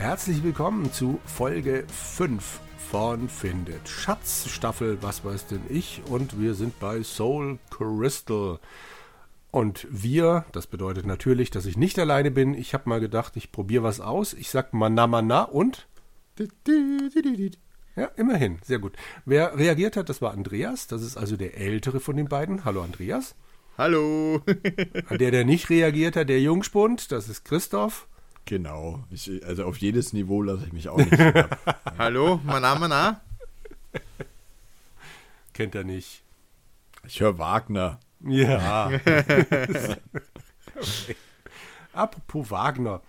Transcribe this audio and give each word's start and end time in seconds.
Herzlich 0.00 0.42
willkommen 0.42 0.90
zu 0.94 1.20
Folge 1.26 1.84
5 1.86 2.60
von 2.90 3.28
Findet 3.28 3.86
Schatz, 3.86 4.48
Staffel 4.48 4.96
Was 5.02 5.26
weiß 5.26 5.48
denn 5.48 5.60
ich 5.68 6.00
und 6.08 6.40
wir 6.40 6.54
sind 6.54 6.80
bei 6.80 7.02
Soul 7.02 7.58
Crystal. 7.68 8.58
Und 9.50 9.86
wir, 9.90 10.46
das 10.52 10.66
bedeutet 10.66 11.04
natürlich, 11.04 11.50
dass 11.50 11.66
ich 11.66 11.76
nicht 11.76 11.98
alleine 11.98 12.30
bin. 12.30 12.54
Ich 12.54 12.72
habe 12.72 12.88
mal 12.88 12.98
gedacht, 12.98 13.36
ich 13.36 13.52
probiere 13.52 13.82
was 13.82 14.00
aus. 14.00 14.32
Ich 14.32 14.48
sag 14.48 14.72
Mana 14.72 15.06
Mana 15.06 15.42
und 15.42 15.86
ja, 17.94 18.06
immerhin, 18.16 18.58
sehr 18.64 18.78
gut. 18.78 18.96
Wer 19.26 19.58
reagiert 19.58 19.98
hat, 19.98 20.08
das 20.08 20.22
war 20.22 20.32
Andreas. 20.32 20.86
Das 20.86 21.02
ist 21.02 21.18
also 21.18 21.36
der 21.36 21.58
ältere 21.58 22.00
von 22.00 22.16
den 22.16 22.26
beiden. 22.30 22.64
Hallo 22.64 22.80
Andreas. 22.80 23.34
Hallo. 23.76 24.40
der, 25.10 25.30
der 25.30 25.44
nicht 25.44 25.68
reagiert 25.68 26.16
hat, 26.16 26.30
der 26.30 26.40
Jungspund, 26.40 27.12
das 27.12 27.28
ist 27.28 27.44
Christoph. 27.44 28.08
Genau. 28.50 29.04
Ich, 29.10 29.30
also 29.46 29.64
auf 29.64 29.76
jedes 29.76 30.12
Niveau 30.12 30.42
lasse 30.42 30.66
ich 30.66 30.72
mich 30.72 30.88
auch 30.88 30.96
nicht. 30.96 31.12
Hallo, 31.98 32.40
Mana 32.42 32.74
Mana. 32.74 33.20
Kennt 35.52 35.76
er 35.76 35.84
nicht. 35.84 36.24
Ich 37.06 37.20
höre 37.20 37.38
Wagner. 37.38 38.00
Ja. 38.26 38.88
okay. 40.74 41.16
Apropos 41.92 42.50
Wagner. 42.50 43.02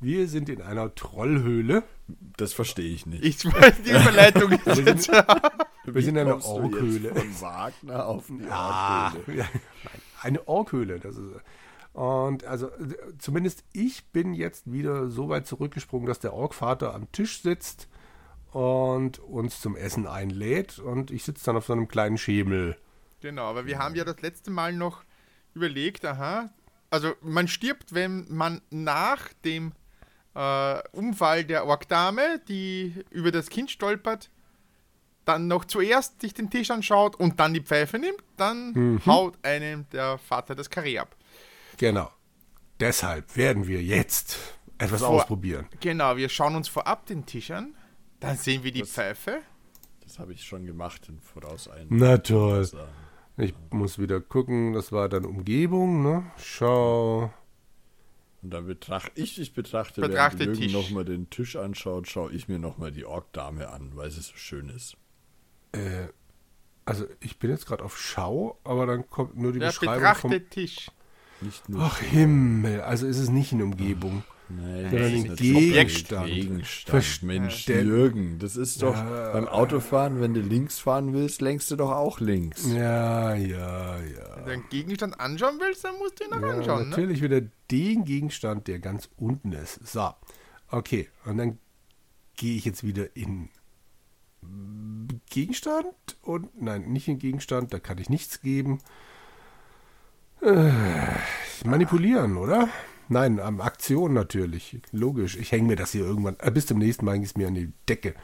Wir 0.00 0.28
sind 0.28 0.48
in 0.48 0.62
einer 0.62 0.94
Trollhöhle. 0.94 1.82
Das 2.38 2.54
verstehe 2.54 2.88
ich 2.94 3.04
nicht. 3.04 3.22
Ich 3.22 3.44
weiß 3.44 3.82
die 3.82 3.90
Überleitung 3.90 4.48
nicht. 4.48 4.64
Wir 4.64 4.76
sind, 4.76 5.08
wir 5.08 6.02
sind 6.02 6.16
in 6.16 6.20
einer 6.26 6.42
Orkhöhle. 6.42 7.14
Von 7.14 7.40
Wagner 7.42 8.06
auf 8.06 8.28
die 8.28 8.46
Ah, 8.48 9.12
Orkhöhle. 9.12 9.36
ja, 9.40 9.44
nein, 9.84 10.00
eine 10.22 10.48
Orkhöhle. 10.48 11.00
Das 11.00 11.16
ist, 11.16 11.34
und 11.96 12.44
also 12.44 12.66
äh, 12.66 13.16
zumindest 13.18 13.64
ich 13.72 14.12
bin 14.12 14.34
jetzt 14.34 14.70
wieder 14.70 15.08
so 15.08 15.30
weit 15.30 15.46
zurückgesprungen, 15.46 16.06
dass 16.06 16.18
der 16.18 16.34
Orkvater 16.34 16.94
am 16.94 17.10
Tisch 17.10 17.40
sitzt 17.40 17.88
und 18.52 19.18
uns 19.18 19.62
zum 19.62 19.76
Essen 19.76 20.06
einlädt. 20.06 20.78
Und 20.78 21.10
ich 21.10 21.24
sitze 21.24 21.46
dann 21.46 21.56
auf 21.56 21.64
so 21.64 21.72
einem 21.72 21.88
kleinen 21.88 22.18
Schemel. 22.18 22.76
Genau, 23.22 23.44
aber 23.44 23.64
wir 23.64 23.78
haben 23.78 23.94
ja 23.94 24.04
das 24.04 24.20
letzte 24.20 24.50
Mal 24.50 24.74
noch 24.74 25.04
überlegt, 25.54 26.04
aha, 26.04 26.50
also 26.90 27.14
man 27.22 27.48
stirbt, 27.48 27.94
wenn 27.94 28.26
man 28.28 28.60
nach 28.68 29.32
dem 29.46 29.72
äh, 30.34 30.78
Unfall 30.92 31.44
der 31.44 31.64
Orkdame, 31.64 32.42
die 32.46 32.92
über 33.08 33.30
das 33.30 33.48
Kind 33.48 33.70
stolpert, 33.70 34.28
dann 35.24 35.46
noch 35.46 35.64
zuerst 35.64 36.20
sich 36.20 36.34
den 36.34 36.50
Tisch 36.50 36.70
anschaut 36.70 37.16
und 37.16 37.40
dann 37.40 37.54
die 37.54 37.62
Pfeife 37.62 37.98
nimmt, 37.98 38.22
dann 38.36 39.00
haut 39.06 39.42
einem 39.42 39.88
der 39.92 40.18
Vater 40.18 40.54
das 40.54 40.68
Karree 40.68 40.98
ab. 40.98 41.15
Genau. 41.76 42.10
Deshalb 42.80 43.36
werden 43.36 43.66
wir 43.66 43.82
jetzt 43.82 44.38
etwas 44.78 45.00
Vor- 45.00 45.10
ausprobieren. 45.10 45.66
Genau, 45.80 46.16
wir 46.16 46.28
schauen 46.28 46.54
uns 46.56 46.68
vorab 46.68 47.06
den 47.06 47.24
Tisch 47.26 47.50
an, 47.50 47.74
dann 48.20 48.36
sehen 48.36 48.62
wir 48.64 48.72
die 48.72 48.84
Pfeife. 48.84 49.38
Das 50.02 50.18
habe 50.18 50.32
ich 50.32 50.44
schon 50.44 50.66
gemacht 50.66 51.08
im 51.08 51.18
Voraus 51.20 51.68
ein. 51.68 51.86
Na 51.90 52.18
toll. 52.18 52.68
Ich 53.38 53.54
muss 53.70 53.98
wieder 53.98 54.20
gucken, 54.20 54.72
das 54.72 54.92
war 54.92 55.08
dann 55.08 55.24
Umgebung, 55.24 56.02
ne? 56.02 56.30
Schau. 56.38 57.32
Und 58.42 58.50
dann 58.50 58.66
betrachte 58.66 59.10
ich, 59.20 59.40
ich 59.40 59.52
betrachte, 59.54 60.00
Betrachte 60.00 60.38
während 60.40 60.58
Jürgen 60.58 60.72
nochmal 60.72 61.04
den 61.04 61.28
Tisch 61.30 61.56
anschaut, 61.56 62.06
schaue 62.08 62.32
ich 62.32 62.46
mir 62.48 62.58
nochmal 62.58 62.92
die 62.92 63.04
Ork-Dame 63.04 63.68
an, 63.70 63.92
weil 63.96 64.10
sie 64.10 64.20
so 64.20 64.34
schön 64.36 64.68
ist. 64.68 64.96
Äh, 65.72 66.08
also 66.84 67.06
ich 67.20 67.38
bin 67.38 67.50
jetzt 67.50 67.66
gerade 67.66 67.82
auf 67.84 67.98
Schau, 67.98 68.58
aber 68.62 68.86
dann 68.86 69.08
kommt 69.10 69.36
nur 69.36 69.52
die 69.52 69.58
Der 69.58 69.66
Beschreibung 69.68 70.14
vom. 70.14 70.30
betrachtet 70.30 70.50
Tisch. 70.52 70.90
Nicht 71.40 71.68
nur 71.68 71.82
Ach 71.82 72.00
Himmel, 72.00 72.80
also 72.80 73.06
ist 73.06 73.18
es 73.18 73.28
nicht 73.30 73.52
in 73.52 73.62
Umgebung. 73.62 74.24
Nein, 74.48 74.90
sondern 74.90 74.92
das 75.02 75.12
ist 75.12 75.26
natürlich 75.28 75.72
Gegenstand. 75.72 76.26
Gegenstand. 76.28 76.96
Verst- 77.04 77.24
Mensch, 77.24 77.64
der- 77.66 77.82
Jürgen, 77.82 78.38
das 78.38 78.56
ist 78.56 78.80
doch 78.80 78.94
Ja. 78.94 79.32
beim 79.32 79.48
Autofahren, 79.48 80.20
wenn 80.20 80.34
du 80.34 80.40
links 80.40 80.78
fahren 80.78 81.12
willst, 81.12 81.40
lenkst 81.42 81.68
du 81.72 81.76
doch 81.76 81.90
auch 81.90 82.20
links. 82.20 82.64
Ja, 82.72 83.34
ja, 83.34 83.96
ja. 84.00 84.36
Wenn 84.36 84.44
du 84.44 84.50
einen 84.52 84.68
Gegenstand 84.70 85.18
anschauen 85.18 85.56
willst, 85.60 85.84
dann 85.84 85.98
musst 85.98 86.20
du 86.20 86.24
ihn 86.24 86.32
auch 86.32 86.40
ja 86.40 86.48
anschauen. 86.50 86.84
Ne? 86.84 86.90
natürlich 86.90 87.22
wieder 87.22 87.40
den 87.72 88.04
Gegenstand, 88.04 88.68
der 88.68 88.78
ganz 88.78 89.08
unten 89.16 89.50
ist. 89.52 89.84
So, 89.84 90.10
okay, 90.70 91.08
und 91.24 91.38
dann 91.38 91.58
gehe 92.36 92.56
ich 92.56 92.64
jetzt 92.64 92.84
wieder 92.84 93.16
in 93.16 93.48
Gegenstand 95.30 95.86
und 96.22 96.62
nein, 96.62 96.92
nicht 96.92 97.08
in 97.08 97.18
Gegenstand, 97.18 97.72
da 97.74 97.78
kann 97.80 97.98
ich 97.98 98.08
nichts 98.08 98.40
geben. 98.40 98.78
Äh, 100.46 100.72
manipulieren, 101.68 102.36
oder? 102.36 102.68
Nein, 103.08 103.40
am 103.40 103.60
Aktion 103.60 104.14
natürlich. 104.14 104.78
Logisch. 104.92 105.36
Ich 105.36 105.52
hänge 105.52 105.68
mir 105.68 105.76
das 105.76 105.92
hier 105.92 106.04
irgendwann. 106.04 106.36
Äh, 106.40 106.50
bis 106.50 106.66
zum 106.66 106.78
nächsten 106.78 107.04
Mal 107.04 107.12
hänge 107.14 107.24
ich 107.24 107.30
es 107.30 107.36
mir 107.36 107.48
an 107.48 107.54
die 107.54 107.72
Decke. 107.88 108.14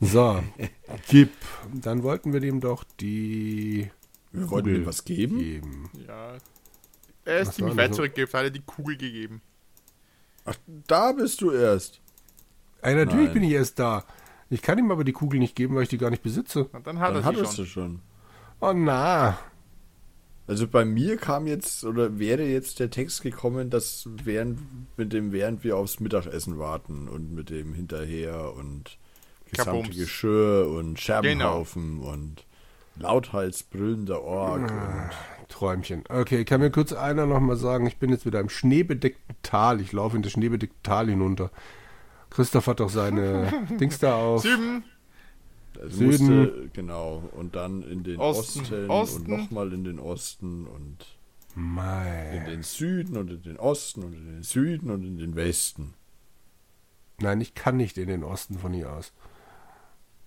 So, 0.00 0.42
gib. 1.08 1.30
Dann 1.74 2.02
wollten 2.02 2.32
wir 2.32 2.40
dem 2.40 2.60
doch 2.60 2.84
die 3.00 3.90
Wir 4.32 4.50
wollten 4.50 4.68
ihm 4.68 4.74
Kugel 4.74 4.86
was 4.86 5.04
geben? 5.04 5.38
geben. 5.38 5.90
Ja. 6.06 6.34
Er 7.26 7.40
ist 7.40 7.48
Was 7.48 7.54
ziemlich 7.56 7.76
weit 7.76 7.90
das? 7.90 7.96
zurückgegeben, 7.96 8.32
hat 8.32 8.44
er 8.44 8.50
die 8.50 8.62
Kugel 8.62 8.96
gegeben. 8.96 9.42
Ach, 10.46 10.56
da 10.86 11.12
bist 11.12 11.40
du 11.42 11.50
erst. 11.50 12.00
Ey, 12.82 12.94
natürlich 12.94 13.26
Nein. 13.26 13.34
bin 13.34 13.42
ich 13.42 13.52
erst 13.52 13.78
da. 13.78 14.04
Ich 14.48 14.62
kann 14.62 14.78
ihm 14.78 14.90
aber 14.90 15.04
die 15.04 15.12
Kugel 15.12 15.38
nicht 15.38 15.54
geben, 15.54 15.74
weil 15.76 15.82
ich 15.84 15.90
die 15.90 15.98
gar 15.98 16.10
nicht 16.10 16.22
besitze. 16.22 16.64
Und 16.64 16.86
dann 16.86 16.98
hat 16.98 17.14
Dann 17.14 17.22
er 17.22 17.44
sie 17.44 17.44
schon. 17.44 17.56
du 17.56 17.66
schon. 17.66 18.00
Oh 18.60 18.72
na. 18.74 19.38
Also 20.50 20.66
bei 20.66 20.84
mir 20.84 21.16
kam 21.16 21.46
jetzt 21.46 21.84
oder 21.84 22.18
wäre 22.18 22.42
jetzt 22.42 22.80
der 22.80 22.90
Text 22.90 23.22
gekommen, 23.22 23.70
dass 23.70 24.08
während 24.24 24.58
mit 24.98 25.12
dem 25.12 25.30
während 25.30 25.62
wir 25.62 25.76
aufs 25.76 26.00
Mittagessen 26.00 26.58
warten 26.58 27.06
und 27.06 27.32
mit 27.32 27.50
dem 27.50 27.72
hinterher 27.72 28.52
und 28.54 28.98
gesamte 29.48 29.82
Kabums. 29.82 29.96
Geschirr 29.96 30.68
und 30.68 30.98
Scherbenhaufen 30.98 32.00
und 32.00 32.44
lauthals 32.96 33.62
brüllender 33.62 34.22
Org 34.22 34.62
und 34.62 35.10
Träumchen. 35.48 36.02
Okay, 36.08 36.44
kann 36.44 36.60
mir 36.60 36.72
kurz 36.72 36.92
einer 36.92 37.26
noch 37.26 37.38
mal 37.38 37.54
sagen, 37.54 37.86
ich 37.86 37.98
bin 37.98 38.10
jetzt 38.10 38.26
wieder 38.26 38.40
im 38.40 38.48
schneebedeckten 38.48 39.36
Tal. 39.44 39.80
Ich 39.80 39.92
laufe 39.92 40.16
in 40.16 40.24
das 40.24 40.32
schneebedeckte 40.32 40.82
Tal 40.82 41.08
hinunter. 41.08 41.52
Christoph 42.28 42.66
hat 42.66 42.80
doch 42.80 42.90
seine 42.90 43.52
Dings 43.78 44.00
da 44.00 44.16
auf. 44.16 44.44
Also 44.44 44.82
Süden. 45.88 46.06
musste 46.06 46.70
genau 46.72 47.28
und 47.32 47.54
dann 47.56 47.82
in 47.82 48.02
den 48.02 48.18
Osten, 48.18 48.60
Osten, 48.60 48.90
Osten. 48.90 49.32
und 49.32 49.40
nochmal 49.40 49.72
in 49.72 49.84
den 49.84 49.98
Osten 49.98 50.66
und 50.66 51.06
in 51.56 51.62
Mei. 51.62 52.44
den 52.46 52.62
Süden 52.62 53.16
und 53.16 53.30
in 53.30 53.42
den 53.42 53.56
Osten 53.58 54.04
und 54.04 54.14
in 54.14 54.26
den 54.26 54.42
Süden 54.42 54.90
und 54.90 55.04
in 55.04 55.18
den 55.18 55.36
Westen. 55.36 55.94
Nein, 57.18 57.40
ich 57.40 57.54
kann 57.54 57.76
nicht 57.76 57.98
in 57.98 58.08
den 58.08 58.24
Osten 58.24 58.58
von 58.58 58.72
hier 58.72 58.92
aus. 58.92 59.12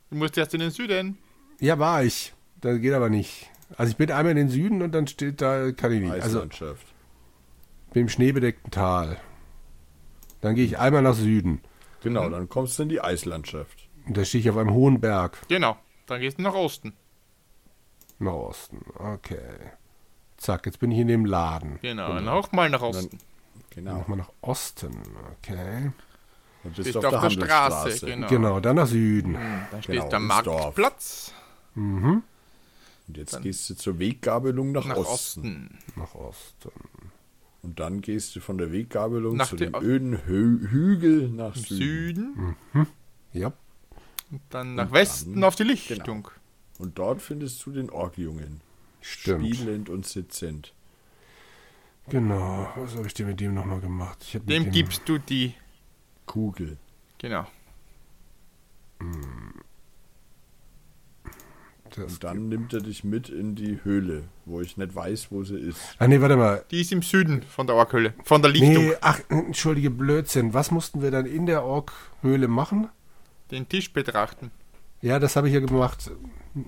du 0.09 0.17
musst 0.17 0.37
erst 0.37 0.53
in 0.53 0.59
den 0.59 0.71
Süden. 0.71 1.17
Ja, 1.59 1.79
war 1.79 2.03
ich. 2.03 2.33
Das 2.61 2.79
geht 2.79 2.93
aber 2.93 3.09
nicht. 3.09 3.49
Also 3.77 3.91
ich 3.91 3.97
bin 3.97 4.11
einmal 4.11 4.31
in 4.31 4.37
den 4.37 4.49
Süden 4.49 4.81
und 4.81 4.91
dann 4.93 5.07
steht 5.07 5.41
da, 5.41 5.71
kann 5.71 5.91
ich 5.91 6.01
nicht. 6.01 6.11
Also 6.11 6.37
Eislandschaft. 6.37 6.85
bin 7.93 8.03
im 8.03 8.09
schneebedeckten 8.09 8.71
Tal. 8.71 9.17
Dann 10.41 10.55
gehe 10.55 10.65
ich 10.65 10.77
einmal 10.77 11.01
nach 11.01 11.15
Süden. 11.15 11.61
Genau, 12.01 12.29
dann 12.29 12.49
kommst 12.49 12.77
du 12.77 12.83
in 12.83 12.89
die 12.89 13.01
Eislandschaft. 13.01 13.82
Und 14.05 14.17
da 14.17 14.25
stehe 14.25 14.41
ich 14.41 14.49
auf 14.49 14.57
einem 14.57 14.71
hohen 14.73 14.99
Berg. 14.99 15.37
Genau. 15.47 15.77
Dann 16.07 16.19
gehst 16.21 16.37
du 16.37 16.41
nach 16.41 16.53
Osten. 16.53 16.93
Nach 18.19 18.33
Osten. 18.33 18.81
Okay. 18.95 19.71
Zack, 20.37 20.65
jetzt 20.65 20.79
bin 20.79 20.91
ich 20.91 20.99
in 20.99 21.07
dem 21.07 21.25
Laden. 21.25 21.79
Genau. 21.81 22.19
Nochmal 22.19 22.69
nach 22.69 22.81
Osten. 22.81 23.17
Genau. 23.69 23.99
Nochmal 23.99 24.17
nach 24.17 24.31
Osten. 24.41 24.91
Okay. 25.39 25.91
Und 26.63 26.75
Bist 26.75 26.95
auf 26.97 27.21
der 27.21 27.29
Straße. 27.29 28.05
Genau. 28.05 28.27
Genau, 28.27 28.59
dann 28.59 28.75
nach 28.77 28.87
Süden. 28.87 29.33
Dann 29.71 29.83
steht 29.83 29.95
Genau, 29.95 30.09
der 30.09 30.19
ins 30.19 30.43
Dorf. 30.43 30.63
Marktplatz 30.63 31.33
Mhm. 31.75 32.23
Und 33.07 33.17
jetzt 33.17 33.41
gehst 33.41 33.69
du 33.69 33.75
zur 33.75 33.99
Weggabelung 33.99 34.71
nach, 34.71 34.85
nach 34.85 34.95
Osten. 34.97 35.09
Osten. 35.09 35.77
Nach 35.95 36.15
Osten. 36.15 36.71
Und 37.61 37.79
dann 37.79 38.01
gehst 38.01 38.35
du 38.35 38.39
von 38.41 38.57
der 38.57 38.71
Weggabelung 38.71 39.37
Nach 39.37 39.47
zu 39.49 39.55
der 39.55 39.71
dem 39.71 39.81
öden 39.83 40.25
Hü 40.25 40.67
Hügel 40.69 41.29
nach 41.29 41.55
Süden. 41.55 42.55
Süden. 42.73 42.87
Ja. 43.31 43.53
Und 44.33 44.41
dann 44.49 44.75
nach 44.75 44.87
Und 44.87 44.93
Westen 44.93 45.33
dann- 45.35 45.43
auf 45.45 45.55
die 45.55 45.63
Lichtung. 45.63 46.27
Und 46.79 46.97
dort 46.97 47.21
findest 47.21 47.63
du 47.65 47.71
den 47.71 47.89
Orgjungen. 47.89 48.59
Stimmt. 48.99 49.55
Spielend 49.55 49.89
und 49.89 50.05
sitzend. 50.07 50.73
Genau. 52.09 52.67
Was 52.75 52.95
habe 52.95 53.07
ich 53.07 53.13
denn 53.13 53.27
mit 53.27 53.39
dem 53.39 53.53
nochmal 53.53 53.79
gemacht? 53.79 54.17
Ich 54.23 54.35
hab 54.35 54.41
mit 54.41 54.49
Dem 54.49 54.71
gibst 54.71 55.07
du 55.07 55.17
die. 55.19 55.53
Kugel. 56.25 56.77
Genau. 57.19 57.45
Das 61.95 62.13
Und 62.13 62.23
dann 62.23 62.49
nimmt 62.49 62.73
er 62.73 62.81
dich 62.81 63.03
mit 63.03 63.29
in 63.29 63.53
die 63.55 63.83
Höhle, 63.83 64.23
wo 64.45 64.61
ich 64.61 64.77
nicht 64.77 64.95
weiß, 64.95 65.27
wo 65.31 65.43
sie 65.43 65.57
ist. 65.59 65.79
Ah, 65.99 66.07
nee, 66.07 66.19
warte 66.21 66.35
mal. 66.37 66.65
Die 66.71 66.81
ist 66.81 66.91
im 66.91 67.03
Süden 67.03 67.43
von 67.43 67.67
der 67.67 67.75
Orkhöhle. 67.75 68.13
Von 68.23 68.41
der 68.41 68.49
Lichtung. 68.51 68.85
Nee, 68.87 68.93
ach, 69.01 69.19
entschuldige 69.29 69.91
Blödsinn. 69.91 70.53
Was 70.55 70.71
mussten 70.71 71.01
wir 71.03 71.11
dann 71.11 71.27
in 71.27 71.45
der 71.45 71.63
Orkhöhle 71.63 72.47
machen? 72.47 72.89
Den 73.53 73.69
Tisch 73.69 73.93
betrachten. 73.93 74.51
Ja, 75.01 75.19
das 75.19 75.35
habe 75.35 75.47
ich 75.47 75.53
ja 75.53 75.59
gemacht. 75.61 76.11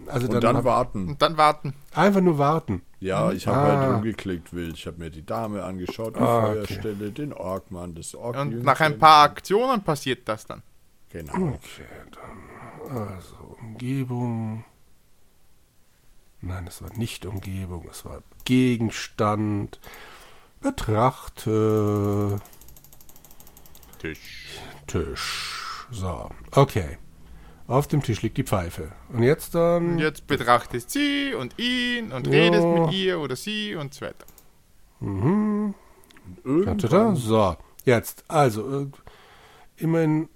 Also 0.08 0.28
Und 0.28 0.34
dann, 0.34 0.42
dann 0.56 0.64
warten. 0.64 1.08
Und 1.10 1.22
dann 1.22 1.38
warten. 1.38 1.74
einfach 1.94 2.22
nur 2.22 2.38
warten. 2.38 2.82
Ja, 3.00 3.32
ich 3.32 3.46
habe 3.48 3.58
Ah. 3.60 3.78
halt 3.82 3.94
rumgeklickt 3.96 4.54
wild. 4.54 4.76
Ich 4.76 4.88
habe 4.88 4.98
mir 4.98 5.10
die 5.12 5.26
Dame 5.26 5.64
angeschaut, 5.64 6.16
die 6.16 6.20
Ah, 6.20 6.50
okay. 6.50 6.66
Feuerstelle, 6.66 7.12
den 7.12 7.34
Orkmann, 7.34 7.94
das 7.96 8.16
Ork. 8.16 8.36
Und 8.38 8.64
nach 8.64 8.80
ein 8.82 8.98
paar 8.98 9.24
Aktionen 9.24 9.84
passiert 9.84 10.28
das 10.28 10.46
dann. 10.46 10.64
Genau. 11.10 11.34
Okay, 11.34 11.86
dann. 12.12 12.98
Also, 13.08 13.36
Umgebung. 13.62 14.64
Nein, 16.42 16.68
es 16.68 16.82
war 16.82 16.92
nicht 16.98 17.26
Umgebung, 17.26 17.88
es 17.90 18.06
war 18.06 18.22
Gegenstand. 18.44 19.80
Betrachte. 20.62 22.40
Tisch. 24.00 24.60
Tisch. 24.88 25.55
So, 25.92 26.30
okay. 26.52 26.98
Auf 27.68 27.88
dem 27.88 28.04
Tisch 28.04 28.22
liegt 28.22 28.38
die 28.38 28.44
Pfeife. 28.44 28.92
Und 29.12 29.24
jetzt 29.24 29.56
dann. 29.56 29.94
Und 29.94 30.00
jetzt 30.00 30.28
betrachtest 30.28 30.92
sie 30.92 31.34
und 31.34 31.58
ihn 31.58 32.12
und 32.12 32.28
Ja. 32.28 32.34
redest 32.34 32.68
mit 32.68 32.92
ihr 32.94 33.20
oder 33.20 33.36
sie 33.36 33.76
und 33.76 33.94
so 33.94 34.06
weiter. 34.06 34.26
Mhm. 35.00 35.74
Irgendwann. 36.44 37.16
So, 37.16 37.56
jetzt. 37.86 38.24
Also, 38.28 38.92
immerhin. 39.78 40.30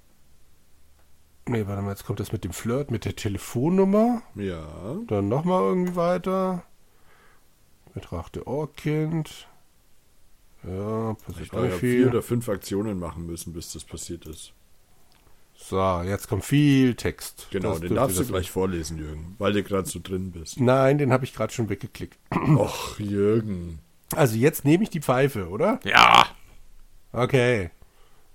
Nee, 1.48 1.66
warte 1.68 1.81
mal, 1.81 1.92
jetzt 1.92 2.06
kommt 2.06 2.19
das 2.19 2.31
mit 2.31 2.44
dem 2.44 2.54
Flirt, 2.54 2.92
mit 2.92 3.06
der 3.06 3.16
Telefonnummer. 3.16 4.22
ja, 4.36 4.95
Dann 5.07 5.30
nochmal 5.30 5.62
irgendwie 5.63 5.95
weiter. 5.95 6.63
Betrachte 7.94 8.48
Ohrkind. 8.48 9.48
Ja, 10.63 11.12
ich 11.12 11.18
passiert 11.25 11.54
ich 11.54 11.74
vier 11.74 11.80
viel. 11.80 12.07
oder 12.07 12.22
fünf 12.22 12.50
Aktionen 12.50 13.00
machen 13.00 13.25
müssen, 13.25 13.54
bis 13.54 13.72
das 13.74 13.84
passiert 13.84 14.25
ist. 14.25 14.54
So, 15.61 16.01
jetzt 16.01 16.27
kommt 16.27 16.45
viel 16.45 16.95
Text. 16.95 17.47
Genau, 17.51 17.71
Das 17.73 17.81
den 17.81 17.95
darfst 17.95 18.17
du 18.17 18.25
gleich 18.25 18.50
vorlesen, 18.50 18.97
Jürgen, 18.97 19.35
weil 19.38 19.53
du 19.53 19.61
gerade 19.61 19.88
so 19.88 20.00
drin 20.01 20.31
bist. 20.31 20.59
Nein, 20.59 20.97
den 20.97 21.11
habe 21.11 21.25
ich 21.25 21.33
gerade 21.33 21.53
schon 21.53 21.69
weggeklickt. 21.69 22.17
Och, 22.57 23.00
Jürgen. 23.00 23.79
Also 24.15 24.35
jetzt 24.35 24.65
nehme 24.65 24.83
ich 24.83 24.89
die 24.89 25.01
Pfeife, 25.01 25.50
oder? 25.50 25.79
Ja, 25.83 26.25
Okay. 27.11 27.71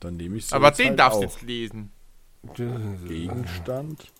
Dann 0.00 0.16
nehme 0.16 0.36
ich 0.36 0.46
so 0.46 0.56
aber 0.56 0.70
den 0.72 0.88
halt 0.90 0.98
darfst 0.98 1.20
du 1.20 1.24
jetzt 1.24 1.42
lesen. 1.42 1.90
Gegenstand. 3.06 4.10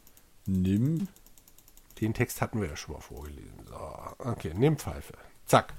Nimm. 0.46 1.08
Den 2.00 2.14
Text 2.14 2.40
hatten 2.40 2.60
wir 2.60 2.68
ja 2.68 2.76
schon 2.76 2.94
mal 2.94 3.00
vorgelesen. 3.00 3.52
So, 3.66 3.76
okay, 4.18 4.52
nimm 4.54 4.78
Pfeife. 4.78 5.14
Zack. 5.46 5.74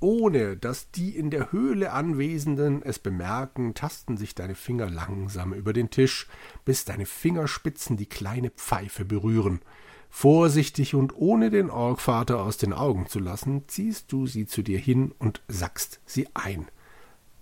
Ohne 0.00 0.56
dass 0.56 0.90
die 0.92 1.16
in 1.16 1.30
der 1.30 1.50
Höhle 1.50 1.92
Anwesenden 1.92 2.82
es 2.82 2.98
bemerken, 2.98 3.74
tasten 3.74 4.16
sich 4.16 4.34
deine 4.34 4.54
Finger 4.54 4.88
langsam 4.88 5.52
über 5.52 5.72
den 5.72 5.90
Tisch, 5.90 6.28
bis 6.64 6.84
deine 6.84 7.04
Fingerspitzen 7.04 7.96
die 7.96 8.06
kleine 8.06 8.50
Pfeife 8.50 9.04
berühren. 9.04 9.60
Vorsichtig 10.08 10.94
und 10.94 11.16
ohne 11.16 11.50
den 11.50 11.68
Orgvater 11.68 12.40
aus 12.40 12.58
den 12.58 12.72
Augen 12.72 13.06
zu 13.06 13.18
lassen, 13.18 13.64
ziehst 13.66 14.12
du 14.12 14.26
sie 14.26 14.46
zu 14.46 14.62
dir 14.62 14.78
hin 14.78 15.12
und 15.18 15.42
sackst 15.48 16.00
sie 16.06 16.28
ein. 16.32 16.66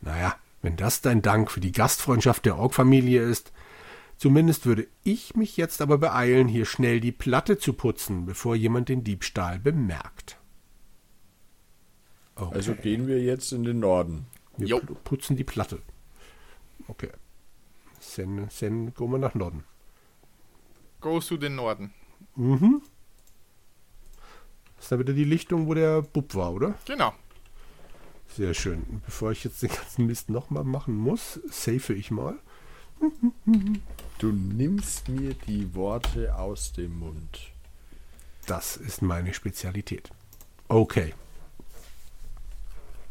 Naja, 0.01 0.35
wenn 0.63 0.77
das 0.77 1.03
dein 1.03 1.23
Dank 1.23 1.51
für 1.51 1.61
die 1.61 1.73
Gastfreundschaft 1.73 2.47
der 2.47 2.57
Orgfamilie 2.57 3.23
ist, 3.23 3.53
Zumindest 4.19 4.65
würde 4.65 4.87
ich 5.05 5.37
mich 5.37 5.59
jetzt 5.59 5.83
aber 5.83 5.99
beeilen, 5.99 6.49
hier 6.49 6.65
schnell 6.65 7.01
die 7.01 7.13
Platte 7.13 7.59
zu 7.59 7.75
putzen, 7.75 8.25
bevor 8.25 8.57
jemand 8.57 8.89
den 8.89 9.05
Diebstahl 9.05 9.59
bemerkt. 9.59 10.39
Okay. 12.37 12.55
Also 12.55 12.75
gehen 12.75 13.07
wir 13.07 13.21
jetzt 13.23 13.53
in 13.53 13.65
den 13.65 13.81
Norden. 13.81 14.27
wir 14.57 14.69
Jo. 14.69 14.77
pu- 14.79 14.95
putzen 15.05 15.37
die 15.37 15.45
Platte. 15.45 15.81
Okay. 16.89 17.11
Sen, 18.01 18.49
sen, 18.51 18.95
gehen 18.95 19.11
wir 19.11 19.19
nach 19.19 19.35
Norden. 19.35 19.65
Goes 21.01 21.27
to 21.29 21.37
den 21.37 21.57
Norden. 21.57 21.93
Mhm. 22.37 22.83
Ist 24.79 24.93
da 24.93 24.99
wieder 24.99 25.13
die 25.15 25.25
Lichtung, 25.25 25.67
wo 25.67 25.75
der 25.75 26.03
Bub 26.03 26.35
war, 26.35 26.53
oder? 26.53 26.75
Genau. 26.87 27.13
Sehr 28.29 28.53
schön. 28.55 29.01
Bevor 29.07 29.33
ich 29.33 29.43
jetzt 29.45 29.63
den 29.63 29.71
ganzen 29.71 30.07
Mist 30.07 30.29
nochmal 30.31 30.65
machen 30.65 30.95
muss, 30.97 31.41
safe 31.51 31.95
ich 31.95 32.11
mal. 32.11 32.39
Du 34.19 34.33
nimmst 34.33 35.09
mir 35.09 35.35
die 35.35 35.75
Worte 35.75 36.37
aus 36.37 36.73
dem 36.73 36.99
Mund. 36.99 37.51
Das 38.47 38.77
ist 38.77 39.03
meine 39.03 39.33
Spezialität. 39.35 40.11
Okay. 40.69 41.15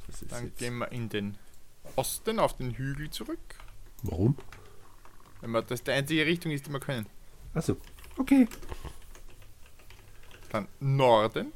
Das 0.07 0.21
ist 0.21 0.31
Dann 0.31 0.45
jetzt- 0.45 0.57
gehen 0.59 0.77
wir 0.77 0.91
in 0.91 1.09
den 1.09 1.37
Osten 1.95 2.39
auf 2.39 2.57
den 2.57 2.71
Hügel 2.71 3.09
zurück. 3.09 3.39
Warum? 4.03 4.37
Wenn 5.41 5.51
wir 5.51 5.61
das 5.61 5.83
die 5.83 5.91
einzige 5.91 6.25
Richtung 6.25 6.51
ist, 6.51 6.65
die 6.67 6.71
wir 6.71 6.79
können. 6.79 7.05
Achso. 7.53 7.77
Okay. 8.17 8.47
Dann 10.51 10.67
Norden. 10.79 11.51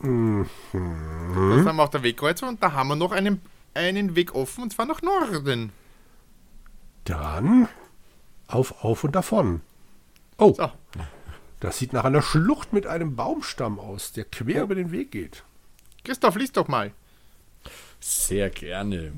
Mhm. 0.00 0.46
Das 0.72 1.66
haben 1.66 1.76
wir 1.76 1.82
auf 1.84 1.90
der 1.90 2.02
Wegkreuzer 2.02 2.48
und 2.48 2.62
da 2.62 2.72
haben 2.72 2.88
wir 2.88 2.96
noch 2.96 3.12
einen, 3.12 3.40
einen 3.74 4.16
Weg 4.16 4.34
offen 4.34 4.64
und 4.64 4.72
zwar 4.72 4.86
nach 4.86 5.02
Norden. 5.02 5.72
Dann 7.04 7.68
auf, 8.48 8.84
auf 8.84 9.04
und 9.04 9.12
davon. 9.14 9.60
Oh, 10.38 10.54
So, 10.56 10.70
das 11.60 11.78
sieht 11.78 11.92
nach 11.92 12.04
einer 12.04 12.22
Schlucht 12.22 12.72
mit 12.72 12.86
einem 12.86 13.14
Baumstamm 13.16 13.78
aus, 13.78 14.12
der 14.12 14.24
quer 14.24 14.64
über 14.64 14.74
den 14.74 14.90
Weg 14.90 15.12
geht. 15.12 15.44
Christoph, 16.04 16.36
lies 16.36 16.52
doch 16.52 16.68
mal. 16.68 16.92
Sehr 18.00 18.50
gerne. 18.50 19.12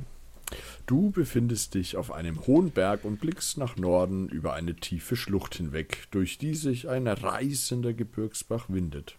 Du 0.87 1.11
befindest 1.11 1.75
dich 1.75 1.97
auf 1.97 2.13
einem 2.13 2.47
hohen 2.47 2.71
Berg 2.71 3.05
und 3.05 3.19
blickst 3.19 3.57
nach 3.57 3.77
Norden 3.77 4.29
über 4.29 4.53
eine 4.53 4.77
tiefe 4.77 5.17
Schlucht 5.17 5.55
hinweg, 5.55 6.07
durch 6.11 6.37
die 6.37 6.55
sich 6.55 6.89
ein 6.89 7.07
reißender 7.07 7.95
Gebirgsbach 7.95 8.67
windet. 8.69 9.17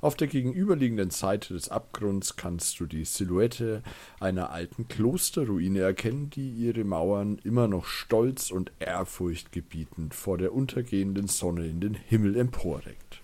Auf 0.00 0.16
der 0.16 0.28
gegenüberliegenden 0.28 1.10
Seite 1.10 1.54
des 1.54 1.68
Abgrunds 1.68 2.36
kannst 2.36 2.80
du 2.80 2.86
die 2.86 3.04
Silhouette 3.04 3.82
einer 4.18 4.50
alten 4.50 4.88
Klosterruine 4.88 5.80
erkennen, 5.80 6.30
die 6.30 6.50
ihre 6.50 6.84
Mauern 6.84 7.38
immer 7.44 7.68
noch 7.68 7.86
stolz 7.86 8.50
und 8.50 8.72
ehrfurchtgebietend 8.80 10.14
vor 10.14 10.38
der 10.38 10.52
untergehenden 10.52 11.28
Sonne 11.28 11.66
in 11.66 11.80
den 11.80 11.94
Himmel 11.94 12.36
emporreckt. 12.36 13.21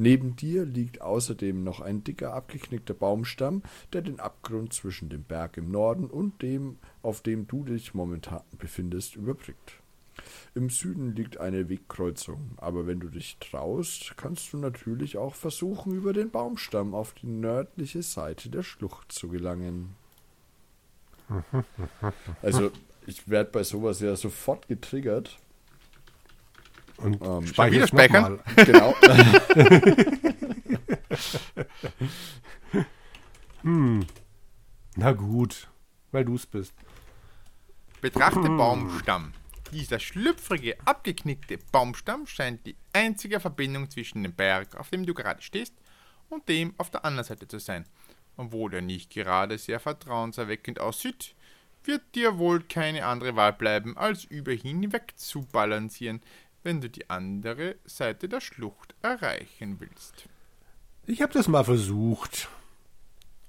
Neben 0.00 0.36
dir 0.36 0.64
liegt 0.64 1.02
außerdem 1.02 1.64
noch 1.64 1.80
ein 1.80 2.04
dicker 2.04 2.32
abgeknickter 2.32 2.94
Baumstamm, 2.94 3.62
der 3.92 4.02
den 4.02 4.20
Abgrund 4.20 4.72
zwischen 4.72 5.08
dem 5.08 5.24
Berg 5.24 5.56
im 5.56 5.72
Norden 5.72 6.06
und 6.06 6.40
dem, 6.40 6.78
auf 7.02 7.20
dem 7.20 7.48
du 7.48 7.64
dich 7.64 7.94
momentan 7.94 8.42
befindest, 8.58 9.16
überbrückt. 9.16 9.72
Im 10.54 10.70
Süden 10.70 11.16
liegt 11.16 11.38
eine 11.38 11.68
Wegkreuzung, 11.68 12.52
aber 12.58 12.86
wenn 12.86 13.00
du 13.00 13.08
dich 13.08 13.38
traust, 13.38 14.14
kannst 14.16 14.52
du 14.52 14.58
natürlich 14.58 15.16
auch 15.16 15.34
versuchen, 15.34 15.92
über 15.92 16.12
den 16.12 16.30
Baumstamm 16.30 16.94
auf 16.94 17.12
die 17.14 17.26
nördliche 17.26 18.02
Seite 18.02 18.50
der 18.50 18.62
Schlucht 18.62 19.12
zu 19.12 19.28
gelangen. 19.28 19.96
Also, 22.40 22.70
ich 23.06 23.28
werde 23.28 23.50
bei 23.50 23.62
sowas 23.62 24.00
ja 24.00 24.16
sofort 24.16 24.68
getriggert. 24.68 25.38
Und 26.98 27.20
Ähm, 27.22 27.44
wieder 27.46 28.20
mal. 28.20 28.38
Genau. 28.56 28.94
Na 34.96 35.12
gut, 35.12 35.68
weil 36.10 36.24
du 36.24 36.34
es 36.34 36.46
bist. 36.46 36.74
Betrachte 38.00 38.48
Baumstamm. 38.48 39.32
Dieser 39.72 39.98
schlüpfrige, 39.98 40.76
abgeknickte 40.84 41.58
Baumstamm 41.72 42.26
scheint 42.26 42.66
die 42.66 42.76
einzige 42.92 43.38
Verbindung 43.38 43.90
zwischen 43.90 44.22
dem 44.22 44.32
Berg, 44.32 44.76
auf 44.76 44.90
dem 44.90 45.04
du 45.04 45.14
gerade 45.14 45.42
stehst, 45.42 45.74
und 46.30 46.48
dem 46.48 46.74
auf 46.78 46.90
der 46.90 47.04
anderen 47.04 47.26
Seite 47.26 47.46
zu 47.46 47.58
sein. 47.58 47.84
Obwohl 48.36 48.74
er 48.74 48.82
nicht 48.82 49.10
gerade 49.10 49.58
sehr 49.58 49.80
vertrauenserweckend 49.80 50.80
aussieht, 50.80 51.34
wird 51.84 52.02
dir 52.14 52.38
wohl 52.38 52.62
keine 52.62 53.06
andere 53.06 53.36
Wahl 53.36 53.52
bleiben, 53.52 53.96
als 53.96 54.24
über 54.24 54.52
ihn 54.52 54.82
hinweg 54.82 55.12
zu 55.16 55.42
balancieren, 55.42 56.20
wenn 56.68 56.82
du 56.82 56.90
die 56.90 57.08
andere 57.08 57.76
Seite 57.86 58.28
der 58.28 58.42
Schlucht 58.42 58.94
erreichen 59.00 59.76
willst. 59.80 60.26
Ich 61.06 61.22
habe 61.22 61.32
das 61.32 61.48
mal 61.48 61.64
versucht. 61.64 62.46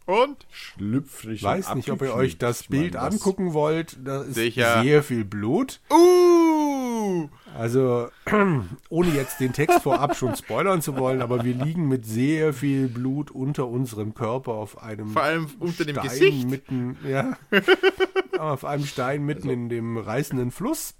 Und 0.06 0.48
Schlüpfrig. 0.50 1.36
Ich 1.36 1.44
weiß 1.44 1.76
nicht, 1.76 1.92
ob 1.92 2.02
ihr 2.02 2.14
euch 2.16 2.38
das 2.38 2.64
Bild 2.64 2.94
was- 2.94 3.14
angucken 3.14 3.52
wollt. 3.54 3.98
Da 4.06 4.22
ist 4.24 4.36
Sicher. 4.36 4.82
sehr 4.84 5.04
viel 5.04 5.26
Blut. 5.26 5.82
uh, 5.92 7.28
Also, 7.58 8.08
ohne 8.90 9.10
jetzt 9.14 9.42
den 9.42 9.52
Text 9.52 9.82
vorab 9.82 10.16
schon 10.16 10.34
spoilern 10.38 10.82
zu 10.82 10.96
wollen, 10.96 11.22
aber 11.22 11.44
wir 11.44 11.54
liegen 11.56 11.90
mit 11.90 12.06
sehr 12.06 12.54
viel 12.54 12.88
Blut 12.88 13.32
unter 13.32 13.68
unserem 13.68 14.14
Körper 14.14 14.54
auf 14.54 14.82
einem 14.82 15.10
vor 15.10 15.24
allem 15.24 15.48
unter 15.60 15.84
dem 15.84 15.96
Stein 15.98 16.10
Gesicht. 16.10 16.50
mitten, 16.50 16.98
ja, 17.06 17.38
auf 18.40 18.64
einem 18.64 18.86
Stein 18.86 19.26
mitten 19.26 19.50
Also 19.50 19.52
in 19.52 19.68
dem 19.68 19.98
reißenden 19.98 20.52
Fluss. 20.52 20.96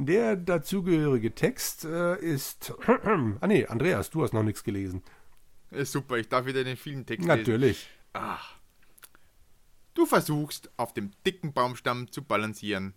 Der 0.00 0.36
dazugehörige 0.36 1.34
Text 1.34 1.84
äh, 1.84 2.16
ist. 2.20 2.72
ah 2.86 3.46
nee, 3.46 3.66
Andreas, 3.66 4.10
du 4.10 4.22
hast 4.22 4.32
noch 4.32 4.44
nichts 4.44 4.62
gelesen. 4.62 5.02
Ja, 5.72 5.84
super, 5.84 6.16
ich 6.16 6.28
darf 6.28 6.46
wieder 6.46 6.62
den 6.62 6.76
vielen 6.76 7.04
Text 7.04 7.26
lesen. 7.26 7.38
Natürlich. 7.38 7.88
Du 9.94 10.06
versuchst, 10.06 10.70
auf 10.76 10.94
dem 10.94 11.10
dicken 11.26 11.52
Baumstamm 11.52 12.12
zu 12.12 12.22
balancieren, 12.22 12.94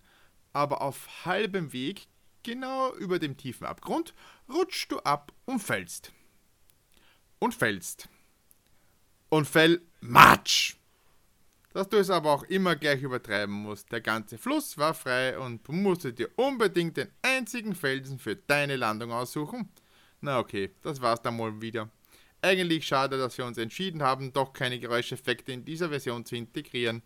aber 0.53 0.81
auf 0.81 1.25
halbem 1.25 1.73
Weg 1.73 2.07
genau 2.43 2.93
über 2.95 3.17
dem 3.17 3.35
tiefen 3.35 3.65
Abgrund, 3.65 4.13
rutschst 4.47 4.91
du 4.91 4.99
ab 4.99 5.33
und 5.45 5.59
fällst. 5.59 6.11
Und 7.39 7.55
fällst. 7.55 8.09
Und 9.29 9.47
fäll 9.47 9.81
Matsch! 10.01 10.75
Dass 11.73 11.87
du 11.87 11.97
es 11.97 12.09
aber 12.09 12.31
auch 12.31 12.43
immer 12.43 12.75
gleich 12.75 13.01
übertreiben 13.01 13.53
musst. 13.53 13.91
Der 13.91 14.01
ganze 14.01 14.37
Fluss 14.37 14.77
war 14.77 14.93
frei 14.93 15.39
und 15.39 15.65
du 15.67 15.71
musstest 15.71 16.19
dir 16.19 16.29
unbedingt 16.35 16.97
den 16.97 17.07
einzigen 17.21 17.75
Felsen 17.75 18.19
für 18.19 18.35
deine 18.35 18.75
Landung 18.75 19.11
aussuchen. 19.11 19.69
Na 20.19 20.39
okay, 20.39 20.71
das 20.81 21.01
war's 21.01 21.21
dann 21.21 21.37
mal 21.37 21.61
wieder. 21.61 21.89
Eigentlich 22.41 22.85
schade, 22.85 23.17
dass 23.17 23.37
wir 23.37 23.45
uns 23.45 23.57
entschieden 23.57 24.01
haben, 24.01 24.33
doch 24.33 24.51
keine 24.51 24.79
Geräuscheffekte 24.79 25.51
in 25.51 25.63
dieser 25.63 25.89
Version 25.89 26.25
zu 26.25 26.35
integrieren. 26.35 27.03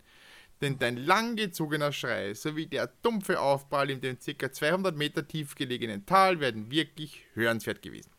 Denn 0.62 0.78
dein 0.78 0.96
langgezogener 0.96 1.92
Schrei 1.92 2.32
sowie 2.32 2.66
der 2.66 2.86
dumpfe 3.02 3.38
Aufprall 3.40 3.90
in 3.90 4.00
dem 4.00 4.18
ca. 4.18 4.50
200 4.50 4.96
Meter 4.96 5.28
tief 5.28 5.54
gelegenen 5.54 6.06
Tal 6.06 6.40
werden 6.40 6.70
wirklich 6.70 7.24
hörenswert 7.34 7.82
gewesen. 7.82 8.10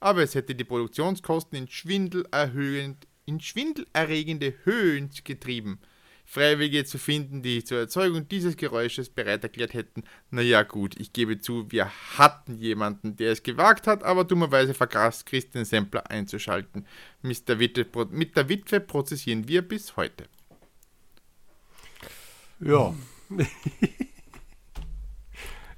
Aber 0.00 0.22
es 0.22 0.34
hätte 0.34 0.54
die 0.54 0.64
Produktionskosten 0.64 1.58
in 1.58 1.68
schwindelerhöhend 1.68 3.06
in 3.30 3.40
schwindelerregende 3.40 4.54
Höhen 4.64 5.10
getrieben. 5.24 5.78
Freiwillige 6.26 6.84
zu 6.84 6.98
finden, 6.98 7.42
die 7.42 7.64
zur 7.64 7.78
Erzeugung 7.78 8.28
dieses 8.28 8.56
Geräusches 8.56 9.08
bereit 9.08 9.42
erklärt 9.42 9.74
hätten. 9.74 10.04
Naja, 10.30 10.62
gut, 10.62 10.98
ich 11.00 11.12
gebe 11.12 11.40
zu, 11.40 11.70
wir 11.72 11.90
hatten 12.18 12.56
jemanden, 12.56 13.16
der 13.16 13.32
es 13.32 13.42
gewagt 13.42 13.86
hat, 13.88 14.04
aber 14.04 14.24
dummerweise 14.24 14.74
vergaß 14.74 15.24
Christian 15.24 15.64
Sempler 15.64 16.08
einzuschalten. 16.08 16.86
Mit 17.22 17.48
der, 17.48 17.58
Witwe, 17.58 18.06
mit 18.10 18.36
der 18.36 18.48
Witwe 18.48 18.78
prozessieren 18.80 19.48
wir 19.48 19.62
bis 19.62 19.96
heute. 19.96 20.26
Ja. 22.60 22.94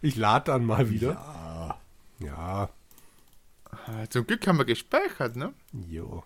ich 0.03 0.17
lade 0.17 0.47
dann 0.47 0.65
mal 0.67 0.91
wieder. 0.91 1.13
Ja. 1.13 1.81
Ja. 2.27 2.71
Ah, 3.71 4.07
Zum 4.11 4.27
Glück 4.27 4.47
haben 4.47 4.59
wir 4.59 4.65
gespeichert, 4.65 5.37
ne? 5.37 5.55
Jo. 5.73 6.25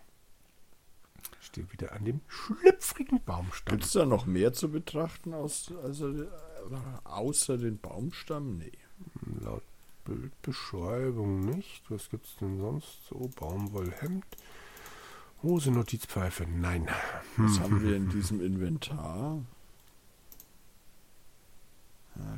Stehe 1.56 1.72
wieder 1.72 1.92
an 1.92 2.04
dem 2.04 2.20
schlüpfrigen 2.28 3.22
Baumstamm. 3.24 3.76
Gibt 3.76 3.84
es 3.84 3.92
da 3.92 4.04
noch 4.04 4.26
mehr 4.26 4.52
zu 4.52 4.70
betrachten 4.70 5.32
aus, 5.32 5.72
also, 5.82 6.10
äh, 6.10 6.26
außer 7.04 7.56
den 7.56 7.78
Baumstamm? 7.78 8.58
Nee. 8.58 8.72
Laut 9.40 9.62
Bildbeschreibung 10.04 11.40
nicht. 11.40 11.90
Was 11.90 12.10
gibt's 12.10 12.36
denn 12.40 12.58
sonst 12.58 13.06
so? 13.08 13.30
Baumwollhemd. 13.36 14.24
Hose, 15.42 15.70
Notizpfeife. 15.70 16.46
Nein. 16.46 16.88
Was 17.38 17.58
haben 17.60 17.82
wir 17.82 17.96
in 17.96 18.10
diesem 18.10 18.44
Inventar? 18.44 19.42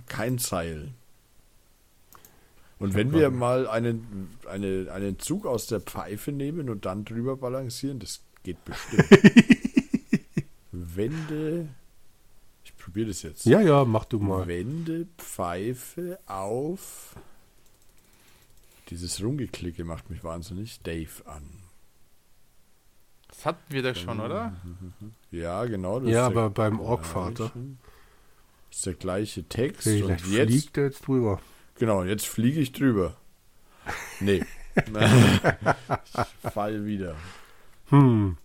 Kein 0.06 0.38
Seil. 0.38 0.92
Und 2.78 2.94
wenn 2.94 3.12
wir 3.12 3.30
mal 3.30 3.66
einen, 3.66 4.30
eine, 4.48 4.92
einen 4.92 5.18
Zug 5.18 5.46
aus 5.46 5.66
der 5.66 5.80
Pfeife 5.80 6.30
nehmen 6.30 6.70
und 6.70 6.84
dann 6.84 7.04
drüber 7.04 7.36
balancieren, 7.36 7.98
das 7.98 8.22
geht 8.42 8.64
bestimmt. 8.64 9.08
Wende. 10.72 11.68
Ich 12.64 12.76
probiere 12.76 13.08
das 13.08 13.22
jetzt. 13.22 13.46
Ja, 13.46 13.60
ja, 13.60 13.84
mach 13.84 14.04
du 14.04 14.18
mal. 14.18 14.46
Wende 14.46 15.06
Pfeife 15.16 16.18
auf. 16.26 17.16
Dieses 18.90 19.22
Rumgeklicke 19.22 19.84
macht 19.84 20.10
mich 20.10 20.24
wahnsinnig. 20.24 20.80
Dave 20.82 21.26
an. 21.26 21.42
Das 23.28 23.46
hatten 23.46 23.72
wir 23.72 23.82
doch 23.82 23.94
schon, 23.94 24.20
oder? 24.20 24.56
Ja, 25.30 25.64
genau. 25.66 26.00
das 26.00 26.10
Ja, 26.10 26.26
aber 26.26 26.50
beim. 26.50 26.78
Das 26.78 27.50
ist 28.70 28.86
der 28.86 28.94
gleiche 28.94 29.44
Text. 29.44 29.82
Vielleicht 29.82 30.24
und 30.24 30.32
jetzt, 30.32 30.50
fliegt 30.50 30.76
er 30.76 30.84
jetzt 30.84 31.06
drüber. 31.06 31.40
genau, 31.78 32.04
jetzt 32.04 32.26
fliege 32.26 32.60
ich 32.60 32.72
drüber. 32.72 33.16
Nee. 34.20 34.44
ich 34.76 36.50
fall 36.52 36.84
wieder. 36.84 37.16
Hm. 37.88 38.36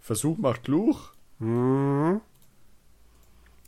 Versuch 0.00 0.38
macht 0.38 0.68
Luch. 0.68 1.12
Hm. 1.38 2.20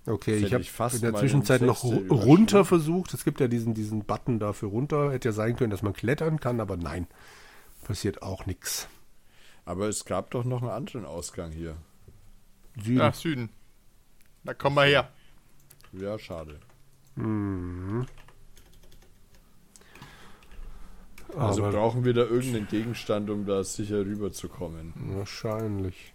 Okay, 0.04 0.36
ich 0.38 0.52
habe 0.52 0.64
in 0.94 1.00
der 1.00 1.12
mal 1.12 1.18
Zwischenzeit 1.20 1.62
noch 1.62 1.84
runter 1.84 2.64
versucht. 2.64 3.14
Es 3.14 3.24
gibt 3.24 3.38
ja 3.38 3.46
diesen, 3.46 3.72
diesen 3.74 4.04
Button 4.04 4.40
dafür 4.40 4.70
runter. 4.70 5.12
Hätte 5.12 5.28
ja 5.28 5.32
sein 5.32 5.54
können, 5.56 5.70
dass 5.70 5.82
man 5.82 5.92
klettern 5.92 6.40
kann, 6.40 6.60
aber 6.60 6.76
nein. 6.76 7.06
Passiert 7.84 8.22
auch 8.22 8.46
nichts. 8.46 8.88
Aber 9.64 9.88
es 9.88 10.04
gab 10.04 10.30
doch 10.32 10.44
noch 10.44 10.60
einen 10.62 10.70
anderen 10.70 11.06
Ausgang 11.06 11.52
hier. 11.52 11.76
Süden. 12.76 12.98
Ja, 12.98 13.12
Süden. 13.12 13.50
Da 14.42 14.54
kommen 14.54 14.76
wir 14.76 14.84
her. 14.84 15.08
Ja, 15.92 16.18
schade. 16.18 16.58
Mhm. 17.14 18.06
Also 21.36 21.64
aber 21.64 21.72
brauchen 21.72 22.04
wir 22.04 22.12
da 22.12 22.22
irgendeinen 22.22 22.68
Gegenstand, 22.68 23.30
um 23.30 23.46
da 23.46 23.64
sicher 23.64 24.04
rüberzukommen. 24.04 24.92
wahrscheinlich. 25.16 26.12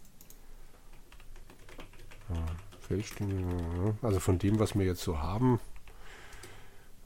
Ja, 2.30 2.46
Also 4.02 4.20
von 4.20 4.38
dem, 4.38 4.60
was 4.60 4.78
wir 4.78 4.86
jetzt 4.86 5.02
so 5.02 5.20
haben, 5.20 5.60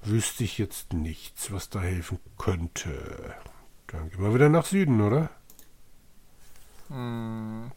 wüsste 0.03 0.43
ich 0.43 0.57
jetzt 0.57 0.93
nichts, 0.93 1.51
was 1.51 1.69
da 1.69 1.79
helfen 1.79 2.19
könnte. 2.37 3.35
Dann 3.87 4.09
gehen 4.09 4.21
wir 4.21 4.33
wieder 4.33 4.49
nach 4.49 4.65
Süden, 4.65 5.01
oder? 5.01 5.29
Hm. 6.89 7.71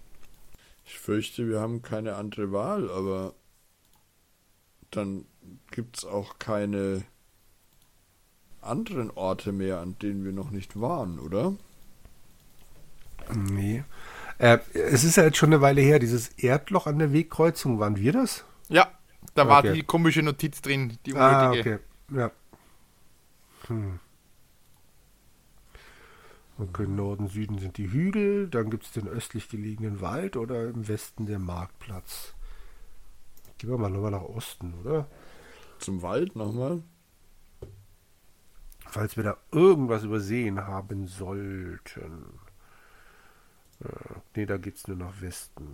Ich 0.84 0.98
fürchte, 0.98 1.48
wir 1.48 1.60
haben 1.60 1.82
keine 1.82 2.16
andere 2.16 2.52
Wahl, 2.52 2.90
aber 2.90 3.34
dann 4.90 5.26
gibt 5.70 5.98
es 5.98 6.04
auch 6.04 6.38
keine 6.38 7.04
anderen 8.64 9.10
Orte 9.10 9.52
mehr, 9.52 9.80
an 9.80 9.96
denen 10.00 10.24
wir 10.24 10.32
noch 10.32 10.50
nicht 10.50 10.80
waren, 10.80 11.18
oder? 11.18 11.54
Nee. 13.34 13.84
Äh, 14.38 14.58
es 14.74 15.04
ist 15.04 15.16
ja 15.16 15.24
jetzt 15.24 15.36
schon 15.36 15.50
eine 15.52 15.60
Weile 15.62 15.80
her, 15.80 15.98
dieses 15.98 16.28
Erdloch 16.28 16.86
an 16.86 16.98
der 16.98 17.12
Wegkreuzung, 17.12 17.78
waren 17.78 17.96
wir 17.96 18.12
das? 18.12 18.44
Ja, 18.68 18.88
da 19.34 19.48
war 19.48 19.60
Okay. 19.60 19.72
die 19.74 19.82
komische 19.82 20.22
Notiz 20.22 20.60
drin, 20.60 20.98
die 21.06 21.14
Ah, 21.14 21.50
unnötige. 21.50 21.80
okay. 22.08 22.18
Ja. 22.18 22.30
Hm. 23.68 23.98
Okay, 26.56 26.86
Norden, 26.86 27.28
Süden 27.28 27.58
sind 27.58 27.78
die 27.78 27.90
Hügel, 27.90 28.48
dann 28.48 28.70
gibt 28.70 28.84
es 28.84 28.92
den 28.92 29.08
östlich 29.08 29.48
gelegenen 29.48 30.00
Wald 30.00 30.36
oder 30.36 30.68
im 30.68 30.86
Westen 30.86 31.26
der 31.26 31.40
Marktplatz. 31.40 32.34
Gehen 33.58 33.70
wir 33.70 33.78
mal 33.78 33.90
nochmal 33.90 34.12
nach 34.12 34.22
Osten, 34.22 34.74
oder? 34.84 35.08
Zum 35.78 36.02
Wald 36.02 36.36
nochmal? 36.36 36.82
Falls 38.94 39.16
wir 39.16 39.24
da 39.24 39.36
irgendwas 39.50 40.04
übersehen 40.04 40.68
haben 40.68 41.08
sollten. 41.08 42.38
Äh, 43.84 43.88
nee, 44.36 44.46
da 44.46 44.56
geht's 44.56 44.86
nur 44.86 44.96
nach 44.96 45.20
Westen. 45.20 45.66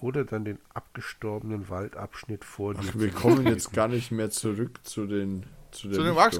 Oder 0.00 0.24
dann 0.24 0.44
den 0.44 0.60
abgestorbenen 0.72 1.68
Waldabschnitt 1.68 2.44
vor 2.44 2.76
Ach, 2.78 2.80
dir 2.80 3.00
wir 3.00 3.10
kommen 3.10 3.44
jetzt 3.48 3.72
gar 3.74 3.88
nicht 3.88 4.12
mehr 4.12 4.30
zurück 4.30 4.78
zu 4.84 5.06
den 5.06 5.46
zu 5.72 5.88
der 5.88 5.96
Zu 5.96 6.04
den 6.04 6.16
Orks, 6.16 6.36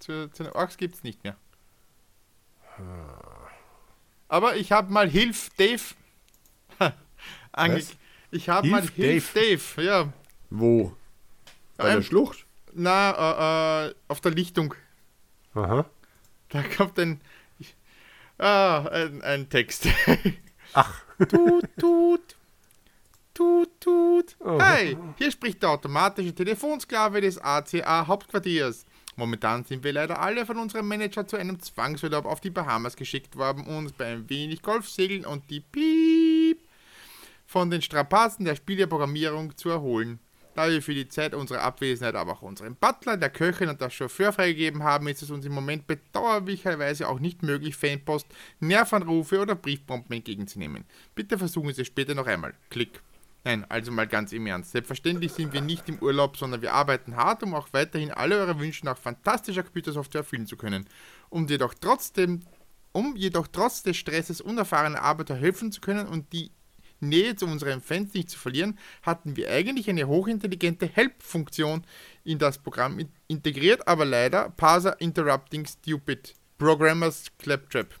zu, 0.00 0.30
zu 0.30 0.42
den 0.42 0.52
Orks 0.52 0.76
gibt 0.76 0.96
es 0.96 1.02
nicht 1.02 1.24
mehr. 1.24 1.34
Aber 4.28 4.56
ich 4.56 4.70
habe 4.70 4.92
mal 4.92 5.08
Hilf 5.08 5.48
Dave. 5.56 5.80
ange 7.52 7.76
Was? 7.76 7.96
ich 8.32 8.50
habe 8.50 8.68
mal 8.68 8.86
Hilf 8.86 9.32
Dave. 9.32 9.82
Ja. 9.82 10.12
Wo? 10.50 10.94
Bei 11.78 11.86
der 11.86 11.96
Ähm, 11.96 12.02
Schlucht? 12.02 12.44
Na, 12.74 13.86
äh, 13.86 13.88
äh, 13.88 13.94
auf 14.08 14.20
der 14.20 14.32
Lichtung. 14.32 14.74
Aha. 15.64 15.84
Da 16.50 16.62
kommt 16.62 16.98
ein, 16.98 17.20
ah, 18.38 18.86
ein, 18.86 19.22
ein 19.22 19.48
Text. 19.48 19.88
Ach. 20.72 21.02
tut, 21.28 21.64
tut. 21.78 22.36
Tut, 23.34 23.80
tut. 23.80 24.36
Oh. 24.40 24.60
Hey, 24.60 24.96
hier 25.16 25.30
spricht 25.30 25.62
der 25.62 25.70
automatische 25.70 26.34
Telefonsklave 26.34 27.20
des 27.20 27.38
ACA 27.38 28.06
Hauptquartiers. 28.06 28.84
Momentan 29.14 29.64
sind 29.64 29.84
wir 29.84 29.92
leider 29.92 30.20
alle 30.20 30.46
von 30.46 30.58
unserem 30.58 30.88
Manager 30.88 31.26
zu 31.26 31.36
einem 31.36 31.60
Zwangsurlaub 31.60 32.24
auf 32.24 32.40
die 32.40 32.50
Bahamas 32.50 32.96
geschickt 32.96 33.36
worden, 33.36 33.66
um 33.66 33.78
uns 33.78 33.92
bei 33.92 34.06
ein 34.06 34.28
wenig 34.28 34.62
Golfsegeln 34.62 35.24
und 35.24 35.50
die 35.50 35.60
Piep 35.60 36.60
von 37.46 37.70
den 37.70 37.82
Strapazen 37.82 38.44
der 38.44 38.56
Spieleprogrammierung 38.56 39.56
zu 39.56 39.70
erholen. 39.70 40.18
Da 40.58 40.68
wir 40.68 40.82
für 40.82 40.92
die 40.92 41.06
Zeit 41.06 41.34
unserer 41.36 41.62
Abwesenheit 41.62 42.16
aber 42.16 42.32
auch 42.32 42.42
unseren 42.42 42.74
Butler, 42.74 43.16
der 43.16 43.30
Köchin 43.30 43.68
und 43.68 43.80
der 43.80 43.90
Chauffeur 43.90 44.32
freigegeben 44.32 44.82
haben, 44.82 45.06
ist 45.06 45.22
es 45.22 45.30
uns 45.30 45.46
im 45.46 45.52
Moment 45.52 45.86
bedauerlicherweise 45.86 47.08
auch 47.08 47.20
nicht 47.20 47.44
möglich, 47.44 47.76
Fanpost, 47.76 48.26
Nervanrufe 48.58 49.38
oder 49.38 49.54
Briefbomben 49.54 50.16
entgegenzunehmen. 50.16 50.84
Bitte 51.14 51.38
versuchen 51.38 51.72
Sie 51.72 51.82
es 51.82 51.86
später 51.86 52.16
noch 52.16 52.26
einmal. 52.26 52.54
Klick. 52.70 53.00
Nein, 53.44 53.66
also 53.68 53.92
mal 53.92 54.08
ganz 54.08 54.32
im 54.32 54.48
Ernst. 54.48 54.72
Selbstverständlich 54.72 55.32
sind 55.32 55.52
wir 55.52 55.60
nicht 55.60 55.88
im 55.88 56.00
Urlaub, 56.00 56.36
sondern 56.36 56.60
wir 56.60 56.74
arbeiten 56.74 57.14
hart, 57.14 57.44
um 57.44 57.54
auch 57.54 57.68
weiterhin 57.70 58.10
alle 58.10 58.40
eure 58.40 58.58
Wünsche 58.58 58.84
nach 58.84 58.98
fantastischer 58.98 59.62
Computersoftware 59.62 60.22
erfüllen 60.22 60.48
zu 60.48 60.56
können. 60.56 60.88
Um 61.30 61.46
jedoch 61.46 61.72
trotzdem, 61.80 62.40
um 62.90 63.14
jedoch 63.14 63.46
trotz 63.46 63.84
des 63.84 63.96
Stresses 63.96 64.40
unerfahrenen 64.40 64.98
Arbeiter 64.98 65.36
helfen 65.36 65.70
zu 65.70 65.80
können 65.80 66.08
und 66.08 66.32
die 66.32 66.50
Nähe 67.00 67.36
zu 67.36 67.46
unseren 67.46 67.80
Fans 67.80 68.14
nicht 68.14 68.30
zu 68.30 68.38
verlieren, 68.38 68.78
hatten 69.02 69.36
wir 69.36 69.50
eigentlich 69.50 69.88
eine 69.88 70.08
hochintelligente 70.08 70.86
Help-Funktion 70.86 71.84
in 72.24 72.38
das 72.38 72.58
Programm 72.58 72.98
in 72.98 73.08
integriert, 73.28 73.86
aber 73.86 74.04
leider 74.04 74.50
Parser 74.50 75.00
Interrupting 75.00 75.66
Stupid. 75.66 76.34
Programmers 76.56 77.26
Claptrap. 77.38 77.94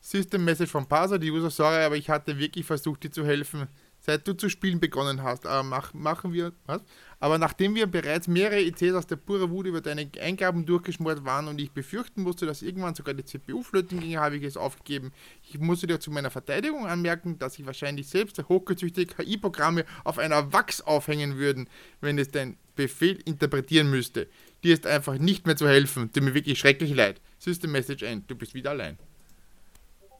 System 0.00 0.44
Message 0.44 0.70
von 0.70 0.86
Parser, 0.86 1.18
die 1.18 1.30
User, 1.30 1.50
sorry, 1.50 1.82
aber 1.82 1.96
ich 1.96 2.08
hatte 2.08 2.38
wirklich 2.38 2.64
versucht, 2.64 3.02
dir 3.02 3.10
zu 3.10 3.26
helfen, 3.26 3.66
seit 3.98 4.26
du 4.28 4.34
zu 4.34 4.48
spielen 4.48 4.80
begonnen 4.80 5.22
hast. 5.22 5.46
Aber 5.46 5.62
mach, 5.62 5.92
machen 5.92 6.32
wir, 6.32 6.52
was? 6.66 6.82
Aber 7.22 7.36
nachdem 7.36 7.74
wir 7.74 7.86
bereits 7.86 8.28
mehrere 8.28 8.64
ETs 8.64 8.94
aus 8.94 9.06
der 9.06 9.16
pure 9.16 9.50
Wut 9.50 9.66
über 9.66 9.82
deine 9.82 10.10
Eingaben 10.20 10.64
durchgeschmort 10.64 11.22
waren 11.26 11.48
und 11.48 11.60
ich 11.60 11.70
befürchten 11.70 12.22
musste, 12.22 12.46
dass 12.46 12.62
irgendwann 12.62 12.94
sogar 12.94 13.12
die 13.12 13.26
CPU 13.26 13.62
flöten 13.62 14.00
ging, 14.00 14.16
habe 14.16 14.38
ich 14.38 14.42
es 14.42 14.56
aufgegeben. 14.56 15.12
Ich 15.46 15.58
musste 15.58 15.86
dir 15.86 16.00
zu 16.00 16.10
meiner 16.10 16.30
Verteidigung 16.30 16.86
anmerken, 16.86 17.38
dass 17.38 17.58
ich 17.58 17.66
wahrscheinlich 17.66 18.08
selbst 18.08 18.42
hochgezüchtete 18.48 19.14
KI-Programme 19.14 19.84
auf 20.02 20.18
einer 20.18 20.54
Wachs 20.54 20.80
aufhängen 20.80 21.36
würden, 21.36 21.68
wenn 22.00 22.18
es 22.18 22.30
dein 22.30 22.56
Befehl 22.74 23.20
interpretieren 23.26 23.90
müsste. 23.90 24.26
Dir 24.64 24.72
ist 24.72 24.86
einfach 24.86 25.18
nicht 25.18 25.46
mehr 25.46 25.56
zu 25.56 25.68
helfen. 25.68 26.10
Tut 26.10 26.22
mir 26.22 26.32
wirklich 26.32 26.58
schrecklich 26.58 26.94
leid. 26.94 27.20
System 27.38 27.72
Message 27.72 28.02
End. 28.02 28.30
Du 28.30 28.34
bist 28.34 28.54
wieder 28.54 28.70
allein. 28.70 28.96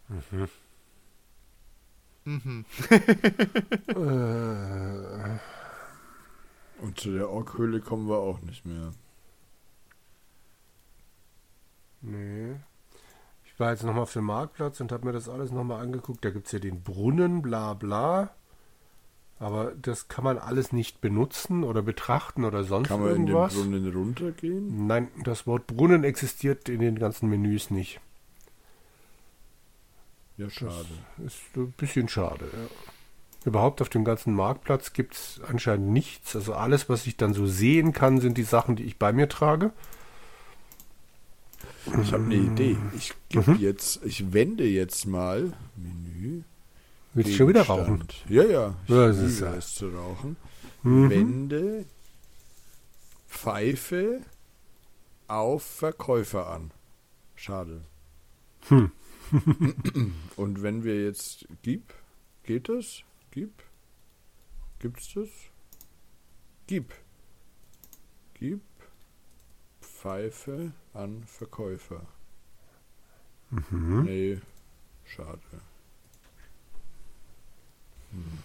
Mhm. 0.09 0.49
Mhm. 2.27 2.65
äh. 3.89 5.39
Und 6.81 6.99
zu 6.99 7.13
der 7.13 7.31
Orkhöhle 7.31 7.81
kommen 7.81 8.09
wir 8.09 8.19
auch 8.19 8.41
nicht 8.41 8.65
mehr. 8.65 8.93
Nee. 12.01 12.57
Ich 13.45 13.61
war 13.61 13.73
jetzt 13.73 13.83
nochmal 13.85 14.05
auf 14.05 14.13
dem 14.13 14.25
Marktplatz 14.25 14.81
und 14.81 14.91
habe 14.91 15.07
mir 15.07 15.13
das 15.13 15.29
alles 15.29 15.51
nochmal 15.51 15.83
angeguckt. 15.83 16.25
Da 16.25 16.31
gibt 16.31 16.47
es 16.47 16.53
ja 16.53 16.59
den 16.59 16.83
Brunnen, 16.83 17.43
bla 17.43 17.75
bla. 17.75 18.31
Aber 19.39 19.73
das 19.81 20.09
kann 20.09 20.25
man 20.25 20.39
alles 20.39 20.73
nicht 20.73 21.01
benutzen 21.01 21.65
oder 21.65 21.83
betrachten 21.83 22.45
oder 22.45 22.63
sonst 22.65 22.89
kann 22.89 23.01
man 23.01 23.11
irgendwas. 23.11 23.55
in 23.55 23.73
den 23.73 23.83
Brunnen 23.83 23.95
runtergehen? 23.95 24.87
Nein, 24.87 25.09
das 25.25 25.47
Wort 25.47 25.67
Brunnen 25.67 26.05
existiert 26.05 26.69
in 26.69 26.81
den 26.81 26.99
ganzen 26.99 27.29
Menüs 27.29 27.71
nicht. 27.71 28.01
Ja, 30.37 30.49
schade. 30.49 30.87
Das 31.19 31.35
ist 31.35 31.57
ein 31.57 31.73
bisschen 31.73 32.09
schade, 32.09 32.47
ja. 32.53 32.67
Überhaupt 33.45 33.81
auf 33.81 33.89
dem 33.89 34.05
ganzen 34.05 34.35
Marktplatz 34.35 34.93
gibt 34.93 35.15
es 35.15 35.41
anscheinend 35.47 35.91
nichts. 35.91 36.37
Also 36.37 36.53
alles, 36.53 36.89
was 36.89 37.07
ich 37.07 37.17
dann 37.17 37.33
so 37.33 37.47
sehen 37.47 37.93
kann, 37.93 38.21
sind 38.21 38.37
die 38.37 38.43
Sachen, 38.43 38.77
die 38.77 38.85
ich 38.85 38.99
bei 38.99 39.13
mir 39.13 39.29
trage. 39.29 39.73
Ich 42.03 42.13
habe 42.13 42.25
eine 42.25 42.35
Idee. 42.35 42.77
Ich 42.97 43.15
gebe 43.31 43.53
mhm. 43.53 43.59
jetzt, 43.59 44.05
ich 44.05 44.33
wende 44.33 44.65
jetzt 44.65 45.07
mal 45.07 45.53
Menü. 45.77 46.43
Willst 47.15 47.31
du 47.31 47.35
schon 47.37 47.49
wieder 47.49 47.63
rauchen? 47.63 48.05
Ja, 48.29 48.45
ja. 48.45 48.75
Ich 48.87 48.95
das 48.95 49.19
ist 49.19 49.41
ja. 49.41 49.55
es 49.55 49.75
zu 49.75 49.89
rauchen. 49.89 50.37
Mhm. 50.83 51.11
Wende 51.11 51.85
Pfeife 53.29 54.21
auf 55.29 55.63
Verkäufer 55.63 56.49
an. 56.49 56.73
Schade. 57.37 57.81
Hm. 58.69 58.91
Und 60.37 60.63
wenn 60.63 60.85
wir 60.85 61.05
jetzt 61.05 61.47
gib, 61.63 61.95
geht 62.43 62.69
das? 62.69 63.03
Gib. 63.31 63.63
Gibt's 64.79 65.13
das? 65.15 65.29
Gib. 66.67 66.93
Gib 68.35 68.61
Pfeife 69.81 70.73
an 70.95 71.25
Verkäufer. 71.25 72.07
Mhm. 73.51 74.05
Nee, 74.05 74.41
schade. 75.05 75.41
Hm. 78.13 78.39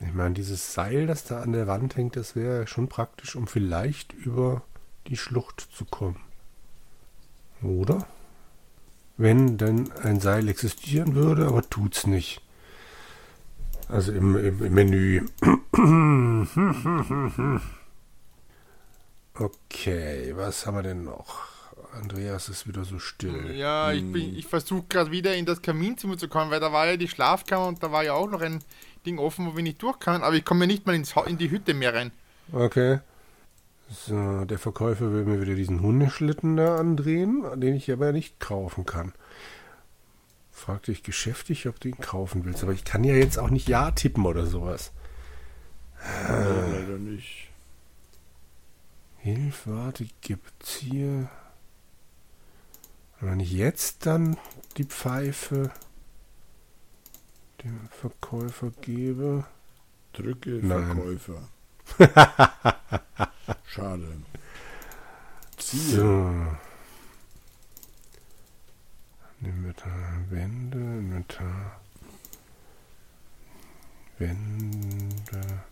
Ich 0.00 0.12
meine, 0.12 0.34
dieses 0.34 0.74
Seil, 0.74 1.06
das 1.06 1.24
da 1.24 1.40
an 1.40 1.52
der 1.52 1.66
Wand 1.66 1.96
hängt, 1.96 2.16
das 2.16 2.36
wäre 2.36 2.66
schon 2.66 2.88
praktisch, 2.88 3.36
um 3.36 3.46
vielleicht 3.46 4.12
über 4.12 4.62
die 5.06 5.16
Schlucht 5.16 5.60
zu 5.60 5.84
kommen. 5.84 6.20
Oder? 7.62 8.06
Wenn 9.16 9.56
denn 9.56 9.90
ein 9.92 10.20
Seil 10.20 10.48
existieren 10.48 11.14
würde, 11.14 11.46
aber 11.46 11.62
tut's 11.62 12.06
nicht. 12.06 12.42
Also 13.88 14.12
im, 14.12 14.36
im, 14.36 14.64
im 14.64 14.74
Menü. 14.74 15.26
Okay, 19.38 20.32
was 20.34 20.66
haben 20.66 20.76
wir 20.76 20.82
denn 20.82 21.04
noch? 21.04 21.40
Andreas 21.92 22.48
ist 22.48 22.66
wieder 22.66 22.84
so 22.84 22.98
still. 22.98 23.54
Ja, 23.54 23.92
ich, 23.92 24.00
hm. 24.00 24.14
ich 24.14 24.46
versuche 24.46 24.86
gerade 24.88 25.10
wieder 25.10 25.36
in 25.36 25.44
das 25.44 25.60
Kaminzimmer 25.60 26.16
zu 26.16 26.28
kommen, 26.28 26.50
weil 26.50 26.60
da 26.60 26.72
war 26.72 26.86
ja 26.86 26.96
die 26.96 27.08
Schlafkammer 27.08 27.66
und 27.66 27.82
da 27.82 27.92
war 27.92 28.02
ja 28.02 28.14
auch 28.14 28.30
noch 28.30 28.40
ein 28.40 28.60
Ding 29.04 29.18
offen, 29.18 29.46
wo 29.46 29.56
wir 29.56 29.62
nicht 29.62 29.82
durch 29.82 29.98
können, 29.98 30.24
aber 30.24 30.36
ich 30.36 30.44
komme 30.44 30.66
nicht 30.66 30.86
mal 30.86 30.94
ins 30.94 31.14
in 31.26 31.38
die 31.38 31.50
Hütte 31.50 31.74
mehr 31.74 31.94
rein. 31.94 32.12
Okay. 32.52 33.00
So, 33.88 34.44
der 34.44 34.58
Verkäufer 34.58 35.12
will 35.12 35.24
mir 35.24 35.40
wieder 35.40 35.54
diesen 35.54 35.80
Hundeschlitten 35.80 36.56
da 36.56 36.76
andrehen, 36.76 37.44
den 37.56 37.74
ich 37.74 37.90
aber 37.92 38.12
nicht 38.12 38.40
kaufen 38.40 38.84
kann. 38.84 39.12
Frag 40.56 40.84
dich 40.84 41.02
geschäftig, 41.02 41.68
ob 41.68 41.78
du 41.80 41.88
ihn 41.88 41.98
kaufen 41.98 42.46
willst. 42.46 42.62
Aber 42.62 42.72
ich 42.72 42.84
kann 42.84 43.04
ja 43.04 43.14
jetzt 43.14 43.38
auch 43.38 43.50
nicht 43.50 43.68
Ja 43.68 43.90
tippen 43.90 44.24
oder 44.24 44.46
sowas. 44.46 44.90
Ja, 46.02 46.66
leider 46.66 46.96
nicht. 46.96 47.50
Hilf, 49.18 49.66
warte, 49.66 50.06
gibt's 50.22 50.76
hier. 50.76 51.28
Wenn 53.20 53.38
ich 53.38 53.52
jetzt 53.52 54.06
dann 54.06 54.38
die 54.78 54.84
Pfeife 54.84 55.70
dem 57.62 57.88
Verkäufer 57.90 58.70
gebe. 58.80 59.44
Drücke 60.14 60.60
Nein. 60.62 60.96
Verkäufer. 60.96 61.48
Schade. 63.66 64.08
Ziehe. 65.58 65.96
So. 65.96 66.56
Inventar, 69.40 70.30
Wände, 70.30 70.78
Inventar, 70.78 71.80
Wände, 74.18 75.64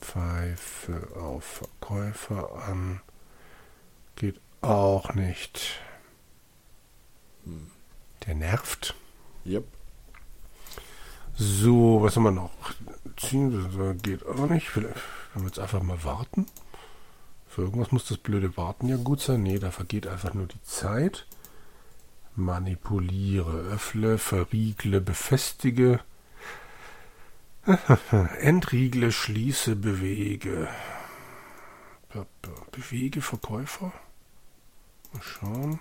Pfeife 0.00 1.08
auf 1.16 1.44
Verkäufer 1.44 2.62
an. 2.68 3.00
Geht 4.16 4.40
auch 4.60 5.14
nicht. 5.14 5.80
Hm. 7.44 7.70
Der 8.26 8.34
nervt. 8.34 8.94
Yep. 9.46 9.64
So, 11.36 12.02
was 12.02 12.16
haben 12.16 12.22
wir 12.22 12.30
noch? 12.30 12.52
Ziehen, 13.16 13.50
das 13.50 14.02
geht 14.02 14.24
auch 14.24 14.48
nicht. 14.48 14.68
Vielleicht 14.68 14.94
werden 14.94 15.42
wir 15.42 15.46
jetzt 15.46 15.58
einfach 15.58 15.82
mal 15.82 16.04
warten. 16.04 16.46
Für 17.48 17.62
irgendwas 17.62 17.92
muss 17.92 18.06
das 18.06 18.18
blöde 18.18 18.56
Warten 18.56 18.88
ja 18.88 18.96
gut 18.96 19.20
sein. 19.20 19.42
Nee, 19.42 19.58
da 19.58 19.70
vergeht 19.70 20.06
einfach 20.06 20.34
nur 20.34 20.46
die 20.46 20.62
Zeit 20.62 21.26
manipuliere, 22.36 23.72
öffne, 23.72 24.18
verriegle, 24.18 25.00
befestige, 25.00 26.00
entriegle, 28.40 29.12
schließe, 29.12 29.76
bewege. 29.76 30.68
Be 32.12 32.26
bewege 32.70 33.22
Verkäufer. 33.22 33.92
Mal 35.12 35.22
schauen. 35.22 35.78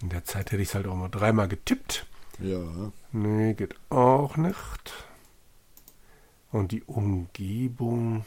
In 0.00 0.10
der 0.10 0.24
Zeit 0.24 0.52
hätte 0.52 0.62
ich 0.62 0.68
es 0.68 0.74
halt 0.74 0.86
auch 0.86 0.96
mal 0.96 1.08
dreimal 1.08 1.48
getippt. 1.48 2.06
Ja. 2.38 2.92
Nee, 3.12 3.54
geht 3.54 3.74
auch 3.90 4.36
nicht. 4.36 4.92
Und 6.52 6.72
die 6.72 6.82
Umgebung 6.84 8.24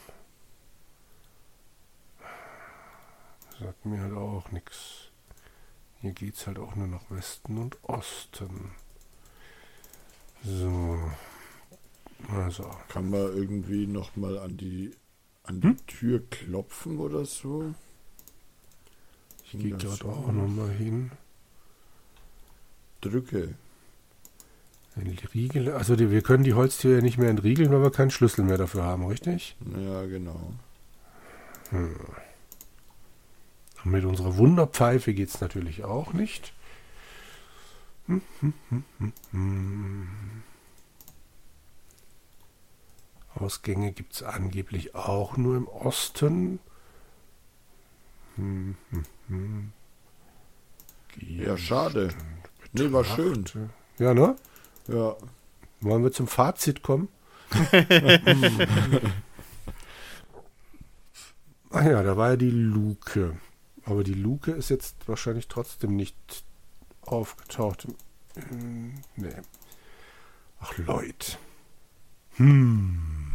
sagt 3.60 3.84
mir 3.84 4.00
halt 4.00 4.14
auch 4.14 4.50
nichts. 4.50 5.09
Hier 6.00 6.12
geht 6.12 6.34
es 6.34 6.46
halt 6.46 6.58
auch 6.58 6.74
nur 6.76 6.86
nach 6.86 7.10
Westen 7.10 7.58
und 7.58 7.76
Osten. 7.82 8.72
So. 10.42 10.98
Also. 12.34 12.70
Kann 12.88 13.10
man 13.10 13.36
irgendwie 13.36 13.86
nochmal 13.86 14.38
an 14.38 14.56
die 14.56 14.92
an 15.44 15.60
die 15.60 15.68
hm? 15.68 15.86
Tür 15.86 16.22
klopfen 16.30 16.98
oder 16.98 17.24
so? 17.24 17.74
Ich 19.44 19.58
gehe 19.58 19.76
gerade 19.76 20.04
auch 20.04 20.30
nochmal 20.32 20.70
hin. 20.70 21.10
Drücke. 23.00 23.54
Ein 24.96 25.18
Riegel. 25.34 25.72
Also 25.72 25.96
die, 25.96 26.10
wir 26.10 26.22
können 26.22 26.44
die 26.44 26.54
Holztür 26.54 26.96
ja 26.96 27.02
nicht 27.02 27.18
mehr 27.18 27.30
entriegeln, 27.30 27.70
weil 27.70 27.82
wir 27.82 27.90
keinen 27.90 28.10
Schlüssel 28.10 28.44
mehr 28.44 28.58
dafür 28.58 28.84
haben, 28.84 29.06
richtig? 29.06 29.56
Ja, 29.76 30.04
genau. 30.06 30.52
Hm. 31.70 31.96
Und 33.84 33.92
mit 33.92 34.04
unserer 34.04 34.36
Wunderpfeife 34.36 35.14
geht 35.14 35.28
es 35.28 35.40
natürlich 35.40 35.84
auch 35.84 36.12
nicht. 36.12 36.52
Ausgänge 43.34 43.92
gibt 43.92 44.14
es 44.14 44.22
angeblich 44.22 44.94
auch 44.94 45.36
nur 45.36 45.56
im 45.56 45.68
Osten. 45.68 46.58
Ja, 51.18 51.56
schade. 51.56 52.14
Nee, 52.72 52.92
war 52.92 53.04
schön. 53.04 53.44
Ja, 53.98 54.14
ne? 54.14 54.36
Ja. 54.88 55.16
Wollen 55.80 56.02
wir 56.02 56.12
zum 56.12 56.26
Fazit 56.26 56.82
kommen? 56.82 57.08
Ach 61.70 61.84
ja, 61.84 62.02
da 62.02 62.16
war 62.16 62.30
ja 62.30 62.36
die 62.36 62.50
Luke. 62.50 63.36
Aber 63.90 64.04
die 64.04 64.14
Luke 64.14 64.52
ist 64.52 64.68
jetzt 64.70 65.08
wahrscheinlich 65.08 65.48
trotzdem 65.48 65.96
nicht 65.96 66.44
aufgetaucht. 67.00 67.88
Hm, 68.36 68.94
Nee. 69.16 69.34
Ach, 70.60 70.78
Leute. 70.78 71.36
Hm. 72.36 73.34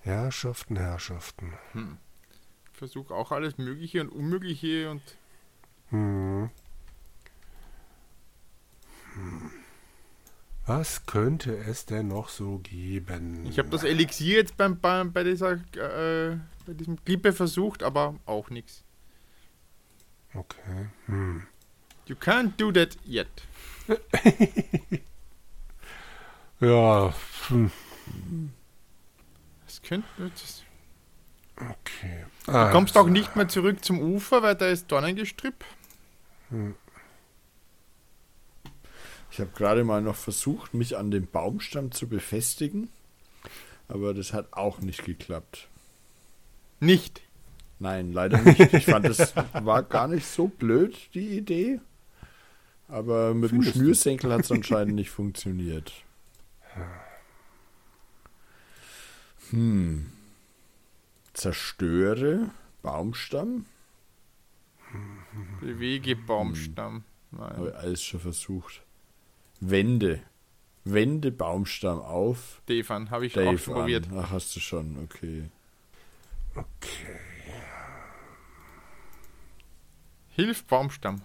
Herrschaften, 0.00 0.76
Herrschaften. 0.76 1.52
Versuche 2.72 3.14
auch 3.14 3.30
alles 3.30 3.56
Mögliche 3.56 4.00
und 4.00 4.08
Unmögliche 4.08 4.90
und 4.90 5.02
Hm. 5.90 6.50
Hm. 9.14 9.50
Was 10.68 11.06
könnte 11.06 11.56
es 11.56 11.86
denn 11.86 12.08
noch 12.08 12.28
so 12.28 12.58
geben? 12.58 13.46
ich 13.46 13.58
habe 13.58 13.70
das 13.70 13.84
Elixier 13.84 14.36
jetzt 14.36 14.56
beim, 14.58 14.78
beim, 14.78 15.12
bei, 15.12 15.24
dieser, 15.24 15.52
äh, 15.52 16.36
bei 16.66 16.74
diesem 16.74 17.02
Klippe 17.04 17.32
versucht, 17.32 17.82
aber 17.82 18.16
auch 18.26 18.50
nichts. 18.50 18.84
Okay. 20.34 20.90
Hm. 21.06 21.46
You 22.06 22.16
can't 22.16 22.52
do 22.58 22.70
that 22.70 22.96
yet. 23.06 23.28
Ja. 26.60 27.14
Hm. 27.48 27.70
Das 29.64 29.80
könnte. 29.82 30.08
Das, 30.18 30.64
Okay. 31.56 32.24
du 32.46 32.70
kommst 32.70 32.96
auch 32.96 33.08
nicht 33.08 33.36
mehr 33.36 33.48
zurück 33.48 33.84
zum 33.84 34.00
Ufer, 34.00 34.42
weil 34.42 34.54
da 34.54 34.68
ist 34.68 34.90
Dornengestrüpp. 34.92 35.64
Ich 39.38 39.40
habe 39.40 39.52
gerade 39.56 39.84
mal 39.84 40.02
noch 40.02 40.16
versucht, 40.16 40.74
mich 40.74 40.96
an 40.96 41.12
dem 41.12 41.28
Baumstamm 41.28 41.92
zu 41.92 42.08
befestigen, 42.08 42.88
aber 43.86 44.12
das 44.12 44.32
hat 44.32 44.52
auch 44.52 44.80
nicht 44.80 45.04
geklappt. 45.04 45.68
Nicht. 46.80 47.20
Nein, 47.78 48.12
leider 48.12 48.42
nicht. 48.42 48.58
Ich 48.74 48.86
fand, 48.86 49.06
es 49.06 49.36
war 49.36 49.84
gar 49.84 50.08
nicht 50.08 50.26
so 50.26 50.48
blöd, 50.48 50.98
die 51.14 51.38
Idee. 51.38 51.80
Aber 52.88 53.32
mit 53.32 53.52
dem 53.52 53.62
Findest 53.62 53.76
du? 53.76 53.78
Schnürsenkel 53.78 54.32
hat 54.32 54.40
es 54.40 54.50
anscheinend 54.50 54.96
nicht 54.96 55.10
funktioniert. 55.10 55.92
Hm. 59.50 60.10
Zerstöre 61.32 62.50
Baumstamm? 62.82 63.66
Bewege 65.60 66.16
Baumstamm. 66.16 67.04
Nein. 67.30 67.56
Habe 67.56 67.68
ich 67.68 67.76
alles 67.76 68.02
schon 68.02 68.18
versucht. 68.18 68.82
Wende. 69.60 70.22
Wende 70.84 71.30
Baumstamm 71.30 72.00
auf. 72.00 72.60
Stefan, 72.64 73.10
habe 73.10 73.26
ich 73.26 73.36
auch 73.38 73.42
Dave 73.42 73.58
schon 73.58 73.74
an. 73.74 73.80
probiert. 73.80 74.08
Ach, 74.16 74.30
hast 74.30 74.54
du 74.56 74.60
schon, 74.60 74.96
okay. 75.04 75.50
Okay. 76.54 77.20
Hilf 80.30 80.64
Baumstamm. 80.64 81.22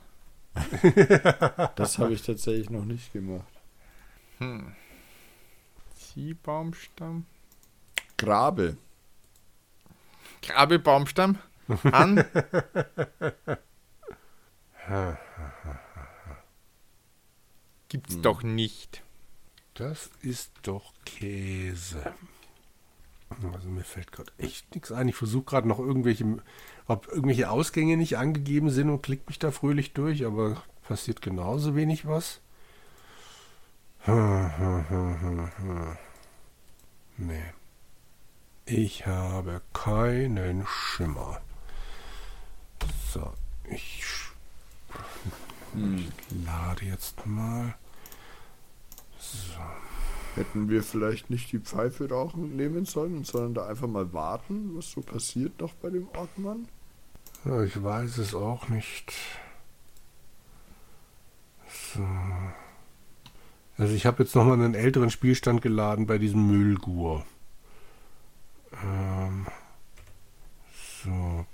Das 1.76 1.98
habe 1.98 2.14
ich 2.14 2.22
tatsächlich 2.22 2.70
noch 2.70 2.86
nicht 2.86 3.12
gemacht. 3.14 3.48
Hm. 4.38 4.76
Zieh 5.96 6.34
Baumstamm. 6.36 7.26
Grabe. 8.18 8.78
Grabe 10.42 10.78
Baumstamm 10.80 11.40
an. 11.92 12.26
Gibt's 17.94 18.20
doch 18.22 18.42
nicht. 18.42 19.04
Das 19.76 20.10
ist 20.24 20.52
doch 20.64 20.94
Käse. 21.06 22.12
Also 23.54 23.68
mir 23.70 23.84
fällt 23.84 24.12
gerade 24.12 24.32
echt 24.40 24.74
nichts 24.74 24.92
ein. 24.92 25.08
Ich 25.10 25.16
versuche 25.16 25.46
gerade 25.46 25.68
noch 25.68 25.78
irgendwelche, 25.78 26.26
ob 26.88 27.08
irgendwelche 27.08 27.52
Ausgänge 27.52 27.96
nicht 27.96 28.18
angegeben 28.18 28.72
sind 28.72 28.90
und 28.90 29.04
klick 29.04 29.28
mich 29.28 29.38
da 29.38 29.52
fröhlich 29.52 29.94
durch, 29.94 30.26
aber 30.26 30.64
passiert 30.88 31.22
genauso 31.22 31.76
wenig 31.76 32.08
was. 32.08 32.42
Nee. 37.18 37.44
Ich 38.66 39.06
habe 39.06 39.62
keinen 39.72 40.66
Schimmer. 40.68 41.42
So, 43.14 43.32
ich 43.70 44.04
sch- 44.04 44.32
Hm. 45.74 46.12
lade 46.46 46.86
jetzt 46.86 47.26
mal. 47.26 47.76
Hätten 50.36 50.68
wir 50.68 50.82
vielleicht 50.82 51.30
nicht 51.30 51.52
die 51.52 51.60
Pfeife 51.60 52.10
rauchen 52.10 52.56
nehmen 52.56 52.86
sollen, 52.86 53.24
sondern 53.24 53.54
da 53.54 53.68
einfach 53.68 53.88
mal 53.88 54.14
warten, 54.14 54.76
was 54.76 54.90
so 54.90 55.02
passiert 55.02 55.60
noch 55.62 55.74
bei 55.76 55.92
dem 55.92 56.08
Ortmann? 56.16 56.68
Ja, 57.46 57.64
ich 57.64 57.82
weiß 57.82 58.18
es 58.18 58.34
auch 58.34 58.70
nicht. 58.70 59.14
So. 61.94 62.08
Also 63.78 63.94
ich 63.94 64.06
habe 64.06 64.24
jetzt 64.24 64.36
nochmal 64.36 64.54
einen 64.54 64.76
älteren 64.76 65.10
Spielstand 65.10 65.62
geladen 65.62 66.08
bei 66.08 66.18
diesem 66.18 66.48
Müllgur. 66.48 67.26
Ähm, 68.84 69.46
so. 71.04 71.46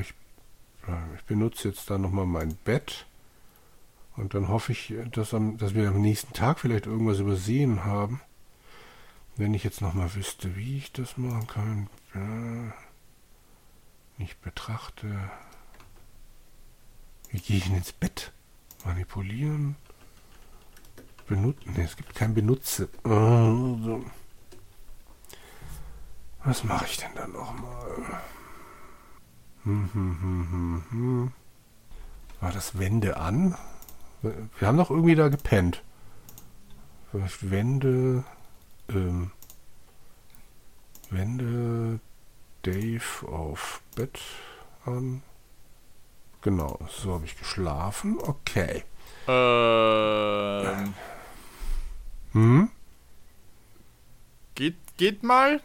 Ich, 0.00 0.14
äh, 0.86 1.14
ich 1.16 1.24
benutze 1.24 1.68
jetzt 1.68 1.90
da 1.90 1.98
nochmal 1.98 2.26
mein 2.26 2.56
Bett. 2.64 3.07
Und 4.18 4.34
dann 4.34 4.48
hoffe 4.48 4.72
ich, 4.72 4.92
dass, 5.12 5.32
am, 5.32 5.58
dass 5.58 5.74
wir 5.74 5.88
am 5.88 6.00
nächsten 6.00 6.32
Tag 6.32 6.58
vielleicht 6.58 6.86
irgendwas 6.86 7.20
übersehen 7.20 7.84
haben. 7.84 8.20
Wenn 9.36 9.54
ich 9.54 9.62
jetzt 9.62 9.80
nochmal 9.80 10.12
wüsste, 10.16 10.56
wie 10.56 10.78
ich 10.78 10.90
das 10.92 11.16
machen 11.16 11.46
kann. 11.46 11.90
Ja. 12.14 12.74
Ich 14.18 14.36
betrachte. 14.38 15.30
Wie 17.30 17.38
gehe 17.38 17.58
ich 17.58 17.64
denn 17.64 17.76
ins 17.76 17.92
Bett? 17.92 18.32
Manipulieren. 18.84 19.76
Benutzen. 21.28 21.74
Ne, 21.74 21.84
es 21.84 21.96
gibt 21.96 22.16
kein 22.16 22.34
Benutze. 22.34 22.88
Oh, 23.04 23.78
so. 23.84 24.04
Was 26.42 26.64
mache 26.64 26.86
ich 26.86 26.96
denn 26.96 27.14
da 27.14 27.28
nochmal? 27.28 28.20
Hm, 29.62 29.90
hm, 29.92 30.18
hm, 30.20 30.50
hm, 30.50 30.84
hm. 30.90 31.32
War 32.40 32.50
das 32.50 32.78
Wände 32.78 33.16
an? 33.16 33.56
Wir 34.22 34.66
haben 34.68 34.76
doch 34.78 34.90
irgendwie 34.90 35.14
da 35.14 35.28
gepennt. 35.28 35.82
Wände. 37.12 38.24
Ähm, 38.90 39.30
Wände 41.10 42.00
Dave 42.62 43.26
auf 43.26 43.80
Bett 43.94 44.18
an. 44.84 45.22
Genau, 46.42 46.78
so 46.90 47.14
habe 47.14 47.24
ich 47.24 47.36
geschlafen. 47.38 48.18
Okay. 48.20 48.84
Ähm, 49.26 50.94
Hm? 52.32 52.70
geht, 54.54 54.76
geht 54.96 55.22
mal. 55.22 55.60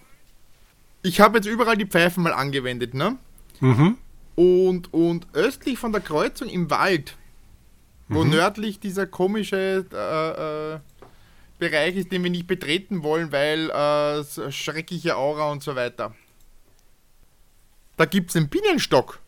Ich 1.01 1.19
habe 1.19 1.37
jetzt 1.37 1.45
überall 1.47 1.75
die 1.77 1.85
Pfeifen 1.85 2.23
mal 2.23 2.33
angewendet, 2.33 2.93
ne? 2.93 3.17
Mhm. 3.59 3.97
Und, 4.35 4.93
und 4.93 5.27
östlich 5.33 5.77
von 5.77 5.91
der 5.91 6.01
Kreuzung 6.01 6.47
im 6.49 6.69
Wald, 6.69 7.17
wo 8.13 8.23
nördlich 8.23 8.79
dieser 8.79 9.07
komische 9.07 9.85
äh, 9.91 10.75
äh, 10.75 10.79
Bereich 11.59 11.95
ist, 11.95 12.11
den 12.11 12.23
wir 12.23 12.31
nicht 12.31 12.47
betreten 12.47 13.03
wollen, 13.03 13.31
weil 13.31 13.69
äh, 13.69 14.51
schreckliche 14.51 15.15
Aura 15.15 15.51
und 15.51 15.63
so 15.63 15.75
weiter. 15.75 16.13
Da 17.97 18.05
gibt 18.05 18.31
es 18.31 18.35
einen 18.35 18.49
Bienenstock. 18.49 19.19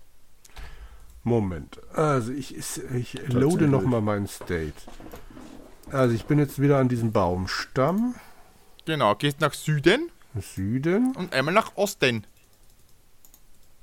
Moment. 1.23 1.79
Also 1.93 2.31
ich, 2.31 2.55
ich, 2.55 3.27
loade 3.27 3.67
nochmal 3.67 4.01
meinen 4.01 4.27
State. 4.27 4.73
Also 5.91 6.13
ich 6.15 6.25
bin 6.25 6.39
jetzt 6.39 6.61
wieder 6.61 6.77
an 6.77 6.87
diesem 6.89 7.11
Baumstamm. 7.11 8.15
Genau, 8.85 9.15
gehst 9.15 9.41
nach 9.41 9.53
Süden 9.53 10.11
Süden. 10.39 11.15
und 11.15 11.33
einmal 11.33 11.53
nach 11.53 11.75
Osten. 11.75 12.25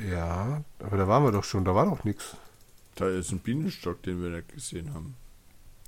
Ja, 0.01 0.63
aber 0.81 0.97
da 0.97 1.09
waren 1.09 1.25
wir 1.25 1.33
doch 1.33 1.45
schon. 1.45 1.65
Da 1.65 1.75
war 1.75 1.87
doch 1.87 2.05
nichts. 2.05 2.37
Da 3.03 3.09
ist 3.09 3.33
ein 3.33 3.41
Bienenstock, 3.41 4.01
den 4.05 4.23
wir 4.23 4.31
nicht 4.31 4.55
gesehen 4.55 4.95
haben. 4.95 5.17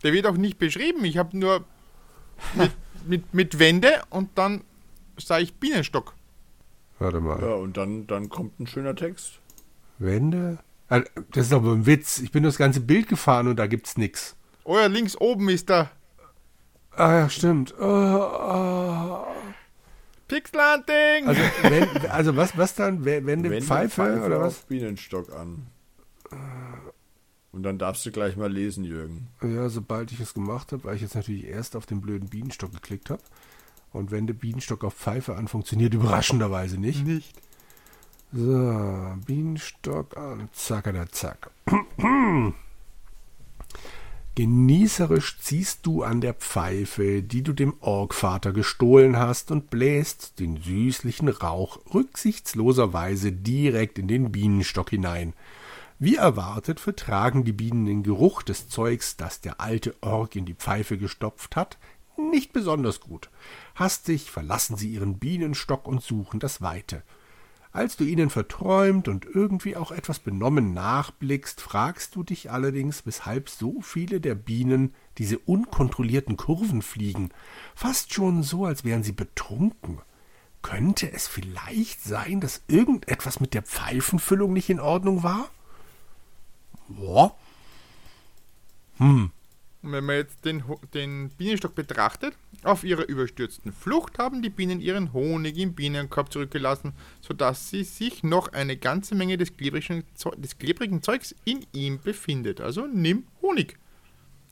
Der 0.03 0.13
wird 0.13 0.27
auch 0.27 0.37
nicht 0.37 0.59
beschrieben. 0.59 1.05
Ich 1.05 1.17
habe 1.17 1.39
nur 1.39 1.65
mit, 2.55 2.73
mit, 3.07 3.33
mit 3.33 3.59
Wände 3.61 4.03
und 4.11 4.31
dann 4.37 4.63
sah 5.17 5.39
ich 5.39 5.55
Bienenstock. 5.55 6.15
Warte 6.99 7.21
mal. 7.21 7.41
Ja, 7.41 7.55
und 7.55 7.77
dann, 7.77 8.09
dann 8.09 8.29
kommt 8.29 8.59
ein 8.59 8.67
schöner 8.67 8.97
Text. 8.97 9.39
Wände? 10.01 10.59
Ah, 10.89 11.03
Das 11.31 11.47
ist 11.47 11.53
aber 11.53 11.71
ein 11.71 11.87
Witz. 11.87 12.19
Ich 12.19 12.33
bin 12.33 12.43
das 12.43 12.59
ganze 12.59 12.81
Bild 12.81 13.07
gefahren 13.07 13.47
und 13.47 13.61
da 13.61 13.69
gibt's 13.69 13.97
nichts. 13.97 14.35
Oh 14.65 14.77
ja, 14.77 14.87
links 14.87 15.17
oben 15.17 15.49
ist 15.51 15.69
der 15.69 15.93
Ah 16.97 17.13
ja, 17.21 17.29
stimmt. 17.31 17.75
Oh, 17.79 17.85
oh. 17.85 19.27
Pixelanting. 20.27 21.29
Also, 21.29 21.43
wenn, 21.63 22.11
also 22.11 22.37
was, 22.37 22.59
was 22.59 22.75
dann? 22.75 23.05
Wände, 23.05 23.29
Wende 23.51 23.63
Pfeife, 23.63 24.21
oder 24.25 24.41
was? 24.41 24.63
Bienenstock 24.63 25.33
an. 25.33 25.69
Und 27.55 27.63
dann 27.63 27.79
darfst 27.79 28.05
du 28.05 28.11
gleich 28.11 28.37
mal 28.37 28.53
lesen, 28.53 28.83
Jürgen. 28.83 29.29
Ja, 29.41 29.69
sobald 29.69 30.11
ich 30.11 30.19
es 30.19 30.35
gemacht 30.35 30.73
habe, 30.73 30.83
weil 30.83 30.97
ich 30.97 31.03
jetzt 31.03 31.15
natürlich 31.15 31.47
erst 31.47 31.77
auf 31.77 31.87
den 31.87 32.01
blöden 32.01 32.29
Bienenstock 32.29 32.73
geklickt 32.73 33.11
habe. 33.11 33.23
Und 33.93 34.11
wenn 34.11 34.27
der 34.27 34.35
Bienenstock 34.35 34.83
auf 34.83 34.95
Pfeife 34.95 35.37
an, 35.37 35.47
funktioniert 35.47 35.95
überraschenderweise 35.95 36.79
nicht. 36.79 37.07
Nicht. 37.07 37.33
So, 38.33 39.15
Bienenstock 39.25 40.17
an, 40.17 40.49
zack, 40.53 40.93
da, 40.93 41.09
zack. 41.09 41.53
Genießerisch 44.35 45.39
ziehst 45.39 45.87
du 45.87 46.03
an 46.03 46.21
der 46.21 46.35
Pfeife, 46.35 47.23
die 47.23 47.45
du 47.45 47.53
dem 47.53 47.75
Orgvater 47.79 48.53
gestohlen 48.53 49.17
hast, 49.17 49.53
und 49.53 49.71
bläst 49.71 50.41
den 50.41 50.57
süßlichen 50.57 51.29
Rauch 51.29 51.79
rücksichtsloserweise 51.95 53.31
direkt 53.31 54.01
in 54.01 54.09
den 54.09 54.33
Bienenstock 54.33 54.91
hinein. 54.91 55.35
Wie 55.99 56.17
erwartet 56.17 56.81
vertragen 56.81 57.45
die 57.45 57.53
Bienen 57.53 57.87
den 57.87 58.03
Geruch 58.03 58.43
des 58.43 58.69
Zeugs, 58.69 59.17
das 59.17 59.41
der 59.41 59.61
alte 59.61 59.95
Org 60.01 60.35
in 60.35 60.45
die 60.45 60.55
Pfeife 60.55 60.99
gestopft 60.99 61.55
hat, 61.57 61.79
nicht 62.17 62.53
besonders 62.53 63.01
gut. 63.01 63.31
Hastig 63.75 64.31
verlassen 64.31 64.77
sie 64.77 64.89
ihren 64.89 65.19
Bienenstock 65.19 65.87
und 65.87 66.03
suchen 66.03 66.41
das 66.41 66.63
Weite. 66.63 67.03
Als 67.73 67.97
du 67.97 68.05
ihnen 68.05 68.31
verträumt 68.31 69.09
und 69.09 69.25
irgendwie 69.25 69.77
auch 69.77 69.91
etwas 69.91 70.21
benommen 70.21 70.75
nachblickst, 70.75 71.61
fragst 71.61 72.15
du 72.15 72.23
dich 72.23 72.51
allerdings, 72.53 73.05
weshalb 73.05 73.49
so 73.49 73.81
viele 73.81 74.21
der 74.21 74.37
Bienen 74.37 74.95
diese 75.19 75.39
unkontrollierten 75.39 76.37
Kurven 76.37 76.83
fliegen, 76.83 77.31
fast 77.75 78.15
schon 78.15 78.45
so, 78.45 78.65
als 78.65 78.85
wären 78.85 79.03
sie 79.03 79.13
betrunken. 79.13 80.01
Könnte 80.63 81.13
es 81.13 81.27
vielleicht 81.27 82.03
sein, 82.03 82.41
dass 82.41 82.63
irgendetwas 82.69 83.41
mit 83.41 83.55
der 83.55 83.63
Pfeifenfüllung 83.63 84.53
nicht 84.53 84.71
in 84.71 84.81
Ordnung 84.81 85.25
war? 85.25 85.51
Boah. 86.89 87.37
Hm, 88.99 89.31
Und 89.83 89.93
wenn 89.93 90.05
man 90.05 90.17
jetzt 90.17 90.45
den, 90.45 90.63
den 90.93 91.31
Bienenstock 91.31 91.75
betrachtet, 91.75 92.35
auf 92.63 92.85
ihrer 92.85 93.07
überstürzten 93.09 93.73
Flucht 93.73 94.19
haben 94.19 94.41
die 94.41 94.51
Bienen 94.51 94.81
ihren 94.81 95.13
Honig 95.13 95.59
im 95.59 95.75
Bienenkorb 95.75 96.33
zurückgelassen, 96.33 96.93
sodass 97.21 97.69
sie 97.71 97.85
sich 97.85 98.23
noch 98.23 98.53
eine 98.53 98.77
ganze 98.77 99.15
Menge 99.15 99.37
des 99.37 99.57
klebrigen, 99.57 100.05
des 100.39 100.59
klebrigen 100.59 101.03
Zeugs 101.03 101.35
in 101.45 101.67
ihm 101.73 102.01
befindet. 102.01 102.61
Also 102.61 102.87
nimm 102.87 103.27
Honig. 103.43 103.77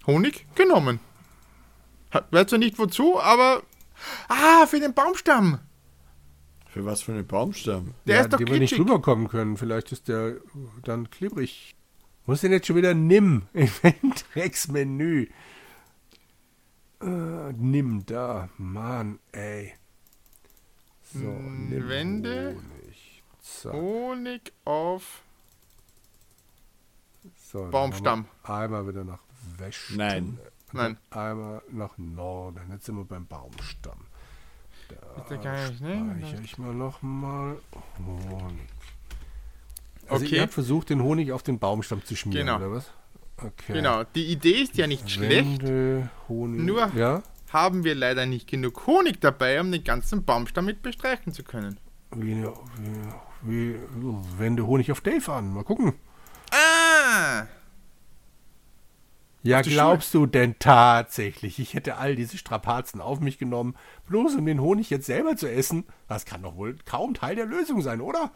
Honig 0.07 0.47
genommen. 0.55 1.01
Weiß 2.31 2.49
zwar 2.49 2.59
nicht 2.59 2.79
wozu, 2.79 3.21
aber. 3.21 3.62
Ah, 4.29 4.66
für 4.66 4.81
den 4.81 4.92
Baumstamm. 4.92 5.61
Für 6.66 6.85
was 6.85 7.03
für 7.03 7.12
einen 7.12 7.27
Baumstamm? 7.27 7.95
Der 8.07 8.16
ja, 8.16 8.21
ist 8.23 8.33
doch 8.33 8.38
dem 8.38 8.49
wir 8.49 8.59
nicht 8.59 8.79
rüberkommen 8.79 9.29
können. 9.29 9.57
Vielleicht 9.57 9.92
ist 9.92 10.09
der 10.09 10.37
dann 10.83 11.09
klebrig. 11.11 11.75
Wo 12.24 12.32
ist 12.32 12.42
denn 12.42 12.52
jetzt 12.52 12.66
schon 12.66 12.76
wieder 12.76 12.94
Nimm? 12.94 13.46
Event 13.52 14.24
Drecksmenü. 14.35 15.28
Äh, 17.00 17.52
nimm 17.54 18.06
da. 18.06 18.48
Mann, 18.58 19.18
ey. 19.32 19.74
So, 21.02 21.18
nimm 21.18 21.88
Wende. 21.88 22.54
Honig. 22.54 23.22
Zack. 23.40 23.72
Honig 23.72 24.52
auf. 24.64 25.22
So, 27.37 27.68
Baumstamm. 27.70 28.26
Einmal 28.44 28.87
wieder 28.87 29.04
nach 29.04 29.22
Westen. 29.58 29.96
Nein. 29.96 30.38
Und 30.72 30.74
Nein. 30.74 30.96
Einmal 31.11 31.62
nach 31.70 31.98
Norden. 31.98 32.70
Jetzt 32.70 32.87
sind 32.87 32.96
wir 32.96 33.04
beim 33.04 33.26
Baumstamm. 33.26 34.06
Der 35.28 35.38
gar 35.38 35.70
nicht, 35.70 35.80
ne? 35.80 36.16
Speichere 36.18 36.42
ich 36.42 36.58
mal 36.58 36.74
nochmal. 36.74 37.58
Honig. 38.06 38.68
Also 40.12 40.25
Okay. 40.27 40.37
ihr 40.37 40.42
habt 40.42 40.53
versucht, 40.55 40.90
den 40.90 41.03
Honig 41.03 41.33
auf 41.33 41.42
den 41.42 41.59
Baumstamm 41.59 42.05
zu 42.05 42.14
schmieren, 42.16 42.46
Genau. 42.46 42.57
oder 42.59 42.70
was? 42.72 42.90
Okay. 43.38 43.72
Genau, 43.72 44.05
die 44.14 44.27
Idee 44.27 44.62
ist 44.62 44.77
ja 44.77 44.87
nicht 44.87 45.11
schlecht. 45.11 45.62
Wende, 45.62 46.11
Honig. 46.29 46.61
Nur- 46.62 46.90
Ja? 46.94 47.22
Haben 47.53 47.85
wir 47.85 47.94
leider 47.94 48.25
nicht 48.25 48.48
genug 48.48 48.87
Honig 48.87 49.20
dabei, 49.20 49.61
um 49.61 49.70
den 49.72 49.85
ganzen 49.85 50.25
Baumstamm 50.25 50.64
mit 50.64 50.81
bestreichen 50.83 51.33
zu 51.35 51.42
können. 51.42 51.79
Wie, 52.14 52.46
wie, 53.42 53.75
wie, 53.75 53.79
wende 54.38 54.66
Honig 54.66 54.90
auf 54.92 55.01
Dave 55.03 55.31
an. 55.33 55.53
Mal 55.53 55.64
gucken. 55.64 55.94
Ah! 56.51 57.46
Ja, 59.44 59.61
glaubst 59.62 60.14
du 60.14 60.27
denn 60.27 60.55
tatsächlich, 60.61 61.59
ich 61.59 61.75
hätte 61.75 61.96
all 61.96 62.14
diese 62.14 62.38
Strapazen 62.38 63.01
auf 63.01 63.18
mich 63.18 63.38
genommen, 63.38 63.75
bloß 64.09 64.37
um 64.37 64.46
den 64.46 64.61
Honig 64.61 64.88
jetzt 64.88 65.07
selber 65.07 65.37
zu 65.37 65.51
essen? 65.51 65.85
Das 66.07 66.25
kann 66.25 66.42
doch 66.42 66.57
wohl 66.57 66.77
kaum 66.85 67.12
Teil 67.14 67.35
der 67.35 67.46
Lösung 67.46 67.83
sein, 67.83 68.01
oder? 68.01 68.31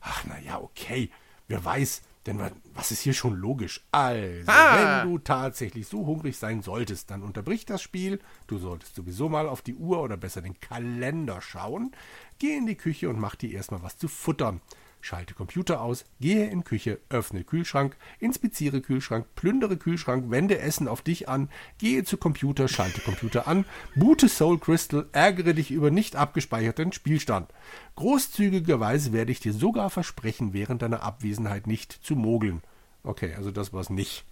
Ach, 0.00 0.24
na 0.26 0.38
ja, 0.40 0.60
okay. 0.60 1.10
Wer 1.48 1.64
weiß, 1.64 2.02
denn 2.26 2.38
wa- 2.38 2.50
was 2.74 2.90
ist 2.92 3.00
hier 3.00 3.14
schon 3.14 3.34
logisch? 3.36 3.86
Also, 3.90 4.50
Ah. 4.50 5.02
wenn 5.02 5.10
du 5.10 5.18
tatsächlich 5.18 5.86
so 5.88 6.04
hungrig 6.06 6.36
sein 6.36 6.62
solltest, 6.62 7.10
dann 7.10 7.22
unterbrich 7.22 7.64
das 7.64 7.80
Spiel. 7.82 8.20
Du 8.46 8.58
solltest 8.58 8.94
sowieso 8.94 9.28
mal 9.28 9.48
auf 9.48 9.62
die 9.62 9.74
Uhr 9.74 10.00
oder 10.02 10.16
besser 10.16 10.42
den 10.42 10.60
Kalender 10.60 11.40
schauen. 11.40 11.92
Geh 12.38 12.56
in 12.56 12.66
die 12.66 12.76
Küche 12.76 13.08
und 13.08 13.18
mach 13.18 13.34
dir 13.34 13.50
erstmal 13.52 13.82
was 13.82 13.96
zu 13.98 14.08
futtern. 14.08 14.60
Schalte 15.00 15.34
Computer 15.34 15.80
aus, 15.80 16.04
gehe 16.20 16.48
in 16.50 16.64
Küche, 16.64 16.98
öffne 17.08 17.44
Kühlschrank, 17.44 17.96
inspiziere 18.18 18.80
Kühlschrank, 18.80 19.26
plündere 19.36 19.76
Kühlschrank, 19.76 20.30
wende 20.30 20.58
Essen 20.58 20.88
auf 20.88 21.02
dich 21.02 21.28
an, 21.28 21.48
gehe 21.78 22.04
zu 22.04 22.16
Computer, 22.16 22.68
schalte 22.68 23.00
Computer 23.00 23.46
an, 23.46 23.64
boote 23.94 24.28
Soul 24.28 24.58
Crystal, 24.58 25.06
ärgere 25.12 25.54
dich 25.54 25.70
über 25.70 25.90
nicht 25.90 26.16
abgespeicherten 26.16 26.92
Spielstand. 26.92 27.52
Großzügigerweise 27.94 29.12
werde 29.12 29.32
ich 29.32 29.40
dir 29.40 29.52
sogar 29.52 29.88
versprechen, 29.90 30.52
während 30.52 30.82
deiner 30.82 31.02
Abwesenheit 31.02 31.66
nicht 31.66 31.92
zu 31.92 32.16
mogeln. 32.16 32.62
Okay, 33.04 33.34
also 33.34 33.50
das 33.50 33.72
war's 33.72 33.90
nicht. 33.90 34.24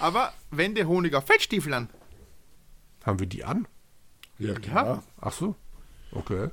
Aber 0.00 0.32
wende 0.50 0.86
Honig 0.86 1.14
auf 1.14 1.26
Fettstiefel 1.26 1.74
an. 1.74 1.90
Haben 3.04 3.20
wir 3.20 3.26
die 3.26 3.44
an? 3.44 3.68
Ja, 4.38 4.54
klar. 4.54 5.02
Ach 5.20 5.32
so. 5.32 5.54
Okay. 6.12 6.48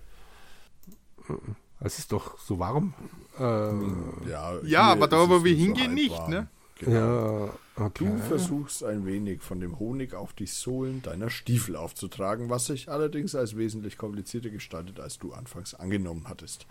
Es 1.84 1.98
ist 2.00 2.12
doch 2.12 2.38
so 2.40 2.60
warm. 2.60 2.94
Äh, 3.40 4.30
Ja, 4.30 4.54
Ja, 4.64 4.82
aber 4.84 5.08
da, 5.08 5.28
wo 5.30 5.44
wir 5.44 5.56
hingehen, 5.56 5.94
nicht, 5.94 6.12
halbwarm. 6.12 6.30
ne? 6.32 6.48
Genau. 6.80 7.46
ja, 7.78 7.86
okay. 7.86 8.06
Du 8.06 8.18
versuchst 8.18 8.84
ein 8.84 9.06
wenig 9.06 9.42
von 9.42 9.60
dem 9.60 9.78
Honig 9.78 10.16
auf 10.16 10.34
die 10.34 10.48
Sohlen 10.48 11.02
deiner 11.04 11.30
Stiefel 11.30 11.76
aufzutragen, 11.76 12.50
was 12.50 12.66
sich 12.66 12.90
allerdings 12.90 13.36
als 13.36 13.56
wesentlich 13.56 13.98
komplizierter 14.00 14.50
gestaltet, 14.50 15.00
als 15.00 15.20
du 15.20 15.32
anfangs 15.34 15.76
angenommen 15.76 16.26
hattest. 16.28 16.66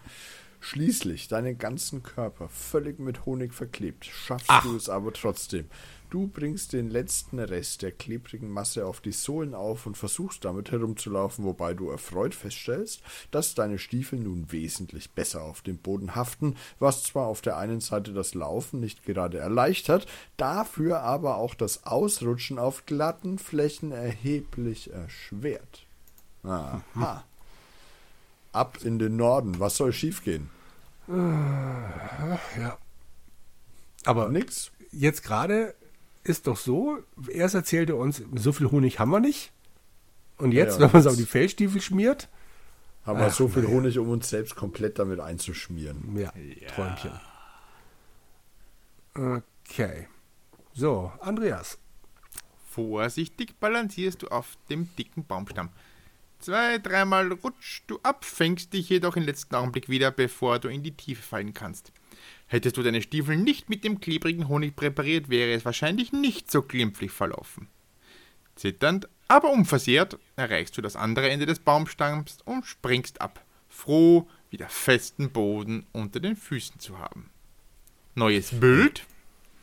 Schließlich, 0.58 1.28
deinen 1.28 1.58
ganzen 1.58 2.02
Körper 2.02 2.48
völlig 2.48 2.98
mit 2.98 3.24
Honig 3.24 3.54
verklebt, 3.54 4.04
schaffst 4.04 4.50
du 4.64 4.76
es 4.76 4.88
aber 4.88 5.12
trotzdem. 5.12 5.66
Du 6.10 6.26
bringst 6.26 6.72
den 6.72 6.90
letzten 6.90 7.38
Rest 7.38 7.82
der 7.82 7.92
klebrigen 7.92 8.50
Masse 8.50 8.84
auf 8.84 9.00
die 9.00 9.12
Sohlen 9.12 9.54
auf 9.54 9.86
und 9.86 9.96
versuchst 9.96 10.44
damit 10.44 10.72
herumzulaufen, 10.72 11.44
wobei 11.44 11.72
du 11.72 11.88
erfreut 11.88 12.34
feststellst, 12.34 13.00
dass 13.30 13.54
deine 13.54 13.78
Stiefel 13.78 14.18
nun 14.18 14.50
wesentlich 14.50 15.12
besser 15.12 15.42
auf 15.42 15.62
dem 15.62 15.78
Boden 15.78 16.16
haften, 16.16 16.56
was 16.80 17.04
zwar 17.04 17.26
auf 17.26 17.42
der 17.42 17.58
einen 17.58 17.78
Seite 17.78 18.12
das 18.12 18.34
Laufen 18.34 18.80
nicht 18.80 19.04
gerade 19.04 19.38
erleichtert, 19.38 20.08
dafür 20.36 21.02
aber 21.02 21.36
auch 21.36 21.54
das 21.54 21.86
Ausrutschen 21.86 22.58
auf 22.58 22.86
glatten 22.86 23.38
Flächen 23.38 23.92
erheblich 23.92 24.92
erschwert. 24.92 25.86
Aha. 26.42 27.24
Ab 28.50 28.78
in 28.82 28.98
den 28.98 29.16
Norden, 29.16 29.60
was 29.60 29.76
soll 29.76 29.92
schiefgehen? 29.92 30.50
ja. 31.06 32.78
Aber 34.04 34.28
Nix. 34.28 34.72
jetzt 34.90 35.22
gerade 35.22 35.74
ist 36.22 36.46
doch 36.46 36.56
so, 36.56 36.98
erst 37.28 37.54
erzählte 37.54 37.94
uns, 37.94 38.22
so 38.34 38.52
viel 38.52 38.70
Honig 38.70 38.98
haben 38.98 39.10
wir 39.10 39.20
nicht. 39.20 39.52
Und 40.36 40.52
jetzt, 40.52 40.78
Ja, 40.78 40.86
ja, 40.86 40.86
wenn 40.86 40.92
man 40.92 41.00
es 41.00 41.06
auf 41.06 41.16
die 41.16 41.26
Feldstiefel 41.26 41.80
schmiert, 41.80 42.28
Haben 43.04 43.18
wir 43.20 43.30
so 43.30 43.48
viel. 43.48 43.66
Honig, 43.66 43.98
um 43.98 44.08
uns 44.10 44.28
selbst 44.28 44.56
komplett 44.56 44.98
damit 44.98 45.20
einzuschmieren. 45.20 46.16
ja, 46.16 46.32
Träumchen. 46.68 47.12
Okay. 49.14 50.08
So, 50.72 51.12
Andreas. 51.20 51.78
Vorsichtig 52.70 53.58
balancierst 53.58 54.22
du 54.22 54.28
auf 54.28 54.56
dem 54.68 54.94
dicken 54.96 55.24
Baumstamm. 55.24 55.70
Zwei, 56.38 56.78
dreimal 56.78 57.32
rutschst 57.32 57.84
du 57.88 57.98
ab, 58.02 58.24
fängst 58.24 58.72
dich 58.72 58.88
jedoch 58.88 59.16
im 59.16 59.24
letzten 59.24 59.54
Augenblick 59.56 59.88
wieder, 59.88 60.10
bevor 60.10 60.58
du 60.58 60.68
in 60.68 60.82
die 60.82 60.96
Tiefe 60.96 61.22
fallen 61.22 61.52
kannst. 61.52 61.92
Hättest 62.52 62.76
du 62.76 62.82
deine 62.82 63.00
Stiefel 63.00 63.36
nicht 63.36 63.70
mit 63.70 63.84
dem 63.84 64.00
klebrigen 64.00 64.48
Honig 64.48 64.74
präpariert, 64.74 65.28
wäre 65.28 65.52
es 65.52 65.64
wahrscheinlich 65.64 66.12
nicht 66.12 66.50
so 66.50 66.62
glimpflich 66.62 67.12
verlaufen. 67.12 67.68
Zitternd, 68.56 69.08
aber 69.28 69.52
unversehrt, 69.52 70.18
erreichst 70.34 70.76
du 70.76 70.82
das 70.82 70.96
andere 70.96 71.30
Ende 71.30 71.46
des 71.46 71.60
Baumstamms 71.60 72.38
und 72.44 72.66
springst 72.66 73.20
ab, 73.20 73.44
froh, 73.68 74.28
wieder 74.50 74.68
festen 74.68 75.30
Boden 75.30 75.86
unter 75.92 76.18
den 76.18 76.34
Füßen 76.34 76.80
zu 76.80 76.98
haben. 76.98 77.30
Neues 78.16 78.50
Bild? 78.58 79.06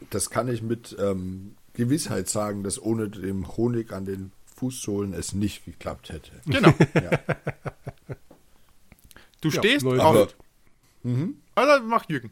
Das 0.10 0.30
kann 0.30 0.48
ich 0.48 0.62
mit 0.62 0.96
ähm, 0.98 1.56
Gewissheit 1.74 2.30
sagen, 2.30 2.64
dass 2.64 2.82
ohne 2.82 3.10
dem 3.10 3.58
Honig 3.58 3.92
an 3.92 4.06
den 4.06 4.32
Fußsohlen 4.56 5.14
es 5.14 5.34
nicht 5.34 5.66
geklappt 5.66 6.10
hätte. 6.10 6.32
Genau. 6.46 6.74
Ja. 6.96 7.20
Du 9.42 9.50
Ja, 9.50 9.60
stehst 9.60 9.84
neues 9.86 10.02
auf. 10.02 10.36
Bild. 11.04 11.36
Also 11.54 11.84
mach 11.86 12.10
Jürgen. 12.10 12.32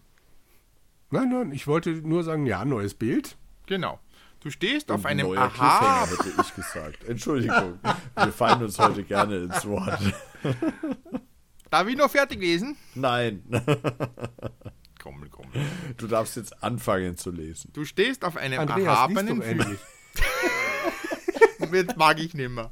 Nein, 1.11 1.29
nein, 1.29 1.51
ich 1.51 1.67
wollte 1.67 1.91
nur 1.91 2.23
sagen, 2.23 2.45
ja, 2.45 2.65
neues 2.65 2.93
Bild. 2.93 3.37
Genau. 3.67 3.99
Du 4.41 4.51
stehst 4.51 4.91
auf 4.91 4.99
Und 4.99 5.05
einem 5.07 5.27
neuer 5.27 5.41
Aha. 5.41 6.05
Hätte 6.07 6.29
ich 6.41 6.53
gesagt. 6.53 7.03
Entschuldigung. 7.05 7.79
Wir 8.15 8.31
fallen 8.31 8.61
uns 8.61 8.77
heute 8.77 9.03
gerne 9.03 9.37
ins 9.37 9.65
Wort. 9.65 9.99
Darf 11.71 11.87
ich 11.87 11.97
noch 11.97 12.09
fertig 12.11 12.39
lesen? 12.39 12.77
Nein. 12.93 13.43
Komm, 15.01 15.23
komm. 15.31 15.45
Du 15.97 16.07
darfst 16.07 16.35
jetzt 16.35 16.63
anfangen 16.63 17.17
zu 17.17 17.31
lesen. 17.31 17.71
Du 17.73 17.85
stehst 17.85 18.23
auf 18.23 18.37
einem 18.37 18.59
Andreas, 18.59 18.85
erhabenen 18.87 19.41
Hügel. 19.41 19.49
endlich. 19.49 19.79
Jetzt 21.71 21.97
mag 21.97 22.19
ich 22.19 22.33
nimmer. 22.33 22.71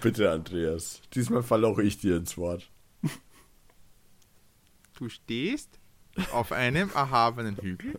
Bitte, 0.00 0.30
Andreas. 0.30 1.02
Diesmal 1.14 1.42
falle 1.42 1.66
auch 1.66 1.78
ich 1.78 1.98
dir 1.98 2.16
ins 2.16 2.38
Wort. 2.38 2.70
Du 5.00 5.08
stehst 5.08 5.80
auf 6.30 6.52
einem 6.52 6.90
erhabenen 6.90 7.56
Hügel. 7.56 7.98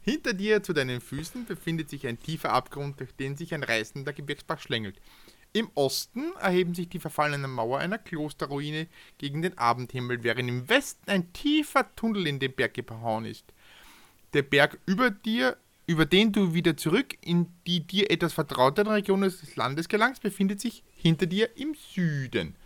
Hinter 0.00 0.32
dir 0.32 0.64
zu 0.64 0.72
deinen 0.72 1.00
Füßen 1.00 1.46
befindet 1.46 1.88
sich 1.88 2.08
ein 2.08 2.18
tiefer 2.18 2.52
Abgrund, 2.52 2.98
durch 2.98 3.14
den 3.14 3.36
sich 3.36 3.54
ein 3.54 3.62
reißender 3.62 4.12
Gebirgsbach 4.12 4.58
schlängelt. 4.58 5.00
Im 5.52 5.70
Osten 5.76 6.32
erheben 6.40 6.74
sich 6.74 6.88
die 6.88 6.98
verfallenen 6.98 7.52
Mauer 7.52 7.78
einer 7.78 7.98
Klosterruine 7.98 8.88
gegen 9.18 9.42
den 9.42 9.58
Abendhimmel, 9.58 10.24
während 10.24 10.48
im 10.48 10.68
Westen 10.68 11.08
ein 11.08 11.32
tiefer 11.32 11.94
Tunnel 11.94 12.26
in 12.26 12.40
den 12.40 12.52
Berg 12.52 12.74
gehauen 12.74 13.26
ist. 13.26 13.44
Der 14.32 14.42
Berg 14.42 14.80
über 14.86 15.10
dir, 15.10 15.56
über 15.86 16.04
den 16.04 16.32
du 16.32 16.52
wieder 16.52 16.76
zurück 16.76 17.16
in 17.20 17.46
die 17.64 17.86
dir 17.86 18.10
etwas 18.10 18.32
vertrauteren 18.32 18.92
Regionen 18.92 19.30
des 19.30 19.54
Landes 19.54 19.88
gelangst, 19.88 20.20
befindet 20.20 20.60
sich 20.60 20.82
hinter 20.96 21.26
dir 21.26 21.56
im 21.56 21.76
Süden. 21.76 22.56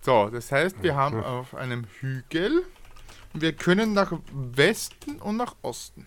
So, 0.00 0.30
das 0.30 0.50
heißt, 0.50 0.82
wir 0.82 0.94
haben 0.94 1.22
auf 1.24 1.54
einem 1.54 1.84
Hügel, 2.00 2.64
wir 3.34 3.52
können 3.52 3.92
nach 3.92 4.12
Westen 4.32 5.16
und 5.20 5.36
nach 5.36 5.56
Osten. 5.62 6.06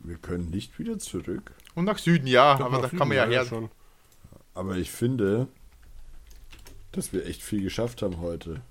Wir 0.00 0.16
können 0.16 0.50
nicht 0.50 0.78
wieder 0.78 0.98
zurück. 0.98 1.52
Und 1.74 1.84
nach 1.84 1.98
Süden, 1.98 2.26
ja, 2.26 2.56
Doch, 2.56 2.66
aber 2.66 2.78
da 2.78 2.88
Süden, 2.88 2.98
kann 2.98 3.08
man 3.08 3.16
ja 3.16 3.26
her. 3.26 3.44
schon. 3.44 3.70
Aber 4.54 4.76
ich 4.76 4.90
finde, 4.90 5.48
dass 6.92 7.12
wir 7.12 7.26
echt 7.26 7.42
viel 7.42 7.62
geschafft 7.62 8.02
haben 8.02 8.20
heute. 8.20 8.62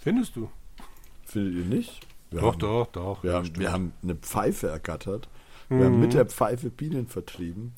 Findest 0.00 0.36
du? 0.36 0.50
Findet 1.24 1.54
ihr 1.54 1.64
nicht? 1.64 2.00
Wir 2.30 2.40
Doch, 2.40 2.52
haben, 2.52 2.58
doch, 2.60 2.86
doch. 2.92 3.22
Wir 3.22 3.32
ja, 3.32 3.36
haben, 3.38 3.58
wir 3.58 3.72
haben 3.72 3.92
eine 4.02 4.14
Pfeife 4.14 4.68
ergattert. 4.68 5.28
Wir 5.68 5.84
haben 5.84 6.00
mit 6.00 6.14
der 6.14 6.26
Pfeife 6.26 6.68
Bienen 6.68 7.06
vertrieben. 7.06 7.74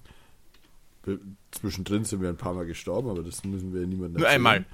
Wir, 1.04 1.18
zwischendrin 1.50 2.04
sind 2.04 2.22
wir 2.22 2.30
ein 2.30 2.38
paar 2.38 2.54
Mal 2.54 2.64
gestorben, 2.64 3.10
aber 3.10 3.22
das 3.22 3.44
müssen 3.44 3.74
wir 3.74 3.86
niemandem 3.86 4.20
Nur 4.22 4.30
einmal. 4.30 4.64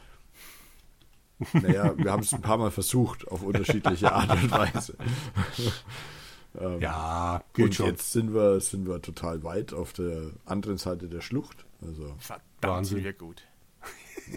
Naja, 1.53 1.97
wir 1.97 2.11
haben 2.11 2.23
es 2.23 2.33
ein 2.33 2.43
paar 2.43 2.59
Mal 2.59 2.71
versucht, 2.71 3.29
auf 3.29 3.43
unterschidsliche 3.43 4.13
Art 4.13 4.31
und 4.31 4.51
Weise. 4.51 4.97
ja, 6.81 7.43
geht 7.55 7.65
Und 7.67 7.75
schon. 7.75 7.87
jetzt 7.87 8.13
sind 8.13 8.35
wir, 8.35 8.61
sind 8.61 8.87
wir 8.89 9.01
total 9.03 9.43
weit 9.45 9.73
auf 9.73 9.93
der 9.93 10.31
anderen 10.47 10.79
Seite 10.79 11.09
der 11.09 11.21
Schlucht. 11.21 11.65
Also 11.83 12.15
Verdammt, 12.19 12.43
Wahnsinn. 12.63 12.97
sind 12.99 13.05
wir 13.05 13.13
gut. 13.13 13.43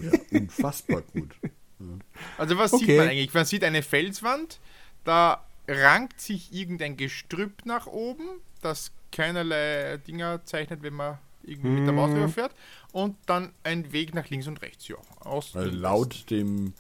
ja, 0.01 0.11
unfassbar 0.39 1.01
gut. 1.13 1.31
Also 2.37 2.57
was 2.57 2.73
Okay. 2.73 2.85
sieht 2.85 2.97
man 2.97 3.07
eigentlich? 3.07 3.33
Man 3.33 3.45
sieht 3.45 3.63
eine 3.63 3.81
Felswand, 3.81 4.59
da 5.03 5.43
rankt 5.67 6.21
sich 6.21 6.53
irgendein 6.53 6.97
Gestrüpp 6.97 7.65
nach 7.65 7.87
oben, 7.87 8.25
das 8.61 8.91
keinerlei 9.11 9.97
Dinger 9.97 10.45
zeichnet, 10.45 10.83
wenn 10.83 10.93
man 10.93 11.17
irgendwie 11.43 11.69
mit 11.71 11.85
der 11.87 11.93
Maus 11.93 12.11
überfährt. 12.11 12.53
Und 12.91 13.15
dann 13.25 13.51
ein 13.63 13.91
Weg 13.91 14.13
nach 14.13 14.29
links 14.29 14.45
und 14.47 14.61
rechts. 14.61 14.87
Ja, 14.87 14.97
Osten 15.25 15.57
Weil 15.57 15.69
laut 15.69 16.29
dem, 16.29 16.73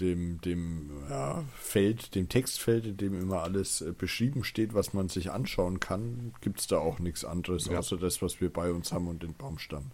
dem, 0.00 0.40
dem 0.40 0.90
ja, 1.08 1.44
Feld, 1.56 2.14
dem 2.14 2.28
Textfeld, 2.28 2.86
in 2.86 2.96
dem 2.96 3.20
immer 3.20 3.42
alles 3.42 3.80
äh, 3.80 3.92
beschrieben 3.92 4.44
steht, 4.44 4.74
was 4.74 4.92
man 4.94 5.08
sich 5.08 5.30
anschauen 5.30 5.78
kann, 5.80 6.32
gibt 6.40 6.60
es 6.60 6.66
da 6.66 6.78
auch 6.78 6.98
nichts 6.98 7.24
anderes, 7.24 7.66
Ja. 7.66 7.78
außer 7.78 7.96
das, 7.96 8.22
was 8.22 8.40
wir 8.40 8.52
bei 8.52 8.72
uns 8.72 8.92
haben 8.92 9.08
und 9.08 9.22
den 9.22 9.34
Baumstamm. 9.34 9.90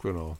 Genau. 0.00 0.36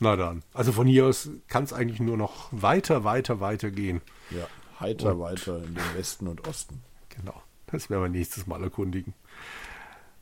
Na 0.00 0.16
dann. 0.16 0.42
Also 0.52 0.72
von 0.72 0.86
hier 0.86 1.06
aus 1.06 1.30
kann 1.48 1.64
es 1.64 1.72
eigentlich 1.72 2.00
nur 2.00 2.16
noch 2.16 2.48
weiter, 2.50 3.04
weiter, 3.04 3.40
weiter 3.40 3.70
gehen. 3.70 4.02
Ja, 4.30 4.46
heiter 4.80 5.12
Und- 5.14 5.20
weiter 5.20 5.58
in 5.58 5.74
den 5.74 5.94
Westen 5.94 6.28
und 6.28 6.46
Osten. 6.46 6.82
Genau. 7.10 7.40
Das 7.68 7.88
werden 7.90 8.02
wir 8.02 8.08
nächstes 8.08 8.46
Mal 8.46 8.62
erkundigen. 8.62 9.14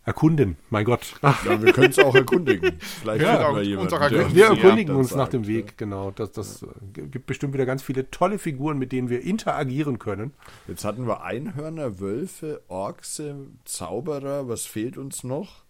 Erkunden, 0.07 0.57
mein 0.69 0.85
Gott. 0.85 1.15
Ach, 1.23 1.45
Ja, 1.47 1.61
wir 1.63 1.73
können 1.73 1.91
es 1.91 1.99
auch 1.99 2.15
erkundigen. 2.15 2.79
Vielleicht 2.79 3.23
Ja, 3.23 3.55
wir 3.55 3.63
jemanden, 3.63 3.93
uns 3.95 4.11
wir 4.35 4.37
Ja, 4.37 4.55
erkundigen 4.55 4.95
uns 4.97 5.15
nach 5.15 5.29
dem 5.29 5.43
ja. 5.45 5.49
Weg, 5.49 5.79
genau. 5.79 6.11
Das, 6.11 6.33
das 6.33 6.63
äh, 6.63 6.67
gibt 6.93 7.25
bestimmt 7.27 7.55
wieder 7.55 7.65
ganz 7.65 7.83
viele 7.83 8.11
tolle 8.11 8.39
Figuren, 8.39 8.77
mit 8.79 8.93
denen 8.93 9.09
wir 9.09 9.23
interagieren 9.23 9.99
können. 9.99 10.35
Jetzt 10.69 10.85
hatten 10.85 11.07
wir 11.07 11.23
Einhörner, 11.23 12.01
Wölfe, 12.01 12.63
Orkse, 12.69 13.47
Zauberer. 13.65 14.47
Was 14.49 14.67
fehlt 14.67 14.99
uns 14.99 15.25
noch? 15.25 15.65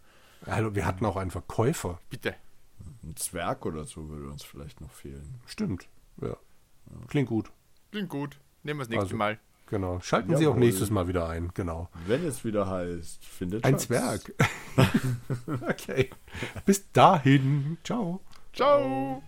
Also 0.46 0.74
wir 0.74 0.84
hatten 0.84 1.04
auch 1.06 1.16
einen 1.16 1.30
Verkäufer. 1.30 2.00
bitte. 2.10 2.34
Ein 3.04 3.14
Zwerg 3.16 3.64
oder 3.66 3.84
so 3.84 4.08
würde 4.08 4.28
uns 4.28 4.42
vielleicht 4.42 4.80
noch 4.80 4.90
fehlen. 4.90 5.38
Stimmt. 5.46 5.86
Ja. 6.20 6.36
Klingt 7.08 7.28
gut. 7.28 7.50
Klingt 7.92 8.08
gut. 8.08 8.36
Nehmen 8.64 8.80
wir 8.80 8.84
das 8.84 8.88
nächste 8.90 9.04
Also- 9.04 9.16
Mal. 9.16 9.38
Genau. 9.66 10.00
Schalten 10.00 10.37
Sie 10.37 10.46
auch 10.46 10.50
Jawohl. 10.50 10.61
nächstes 10.61 10.90
Mal 10.90 11.09
wieder 11.09 11.29
ein. 11.29 11.50
Genau. 11.55 11.88
Wenn 12.07 12.24
es 12.24 12.44
wieder 12.44 12.68
heißt, 12.68 13.24
findet 13.24 13.64
Ein 13.64 13.74
Schatz. 13.74 13.85
Zwerg. 13.87 14.33
okay. 15.68 16.11
Bis 16.66 16.90
dahin. 16.92 17.79
Ciao. 17.83 18.20
Ciao. 18.53 19.22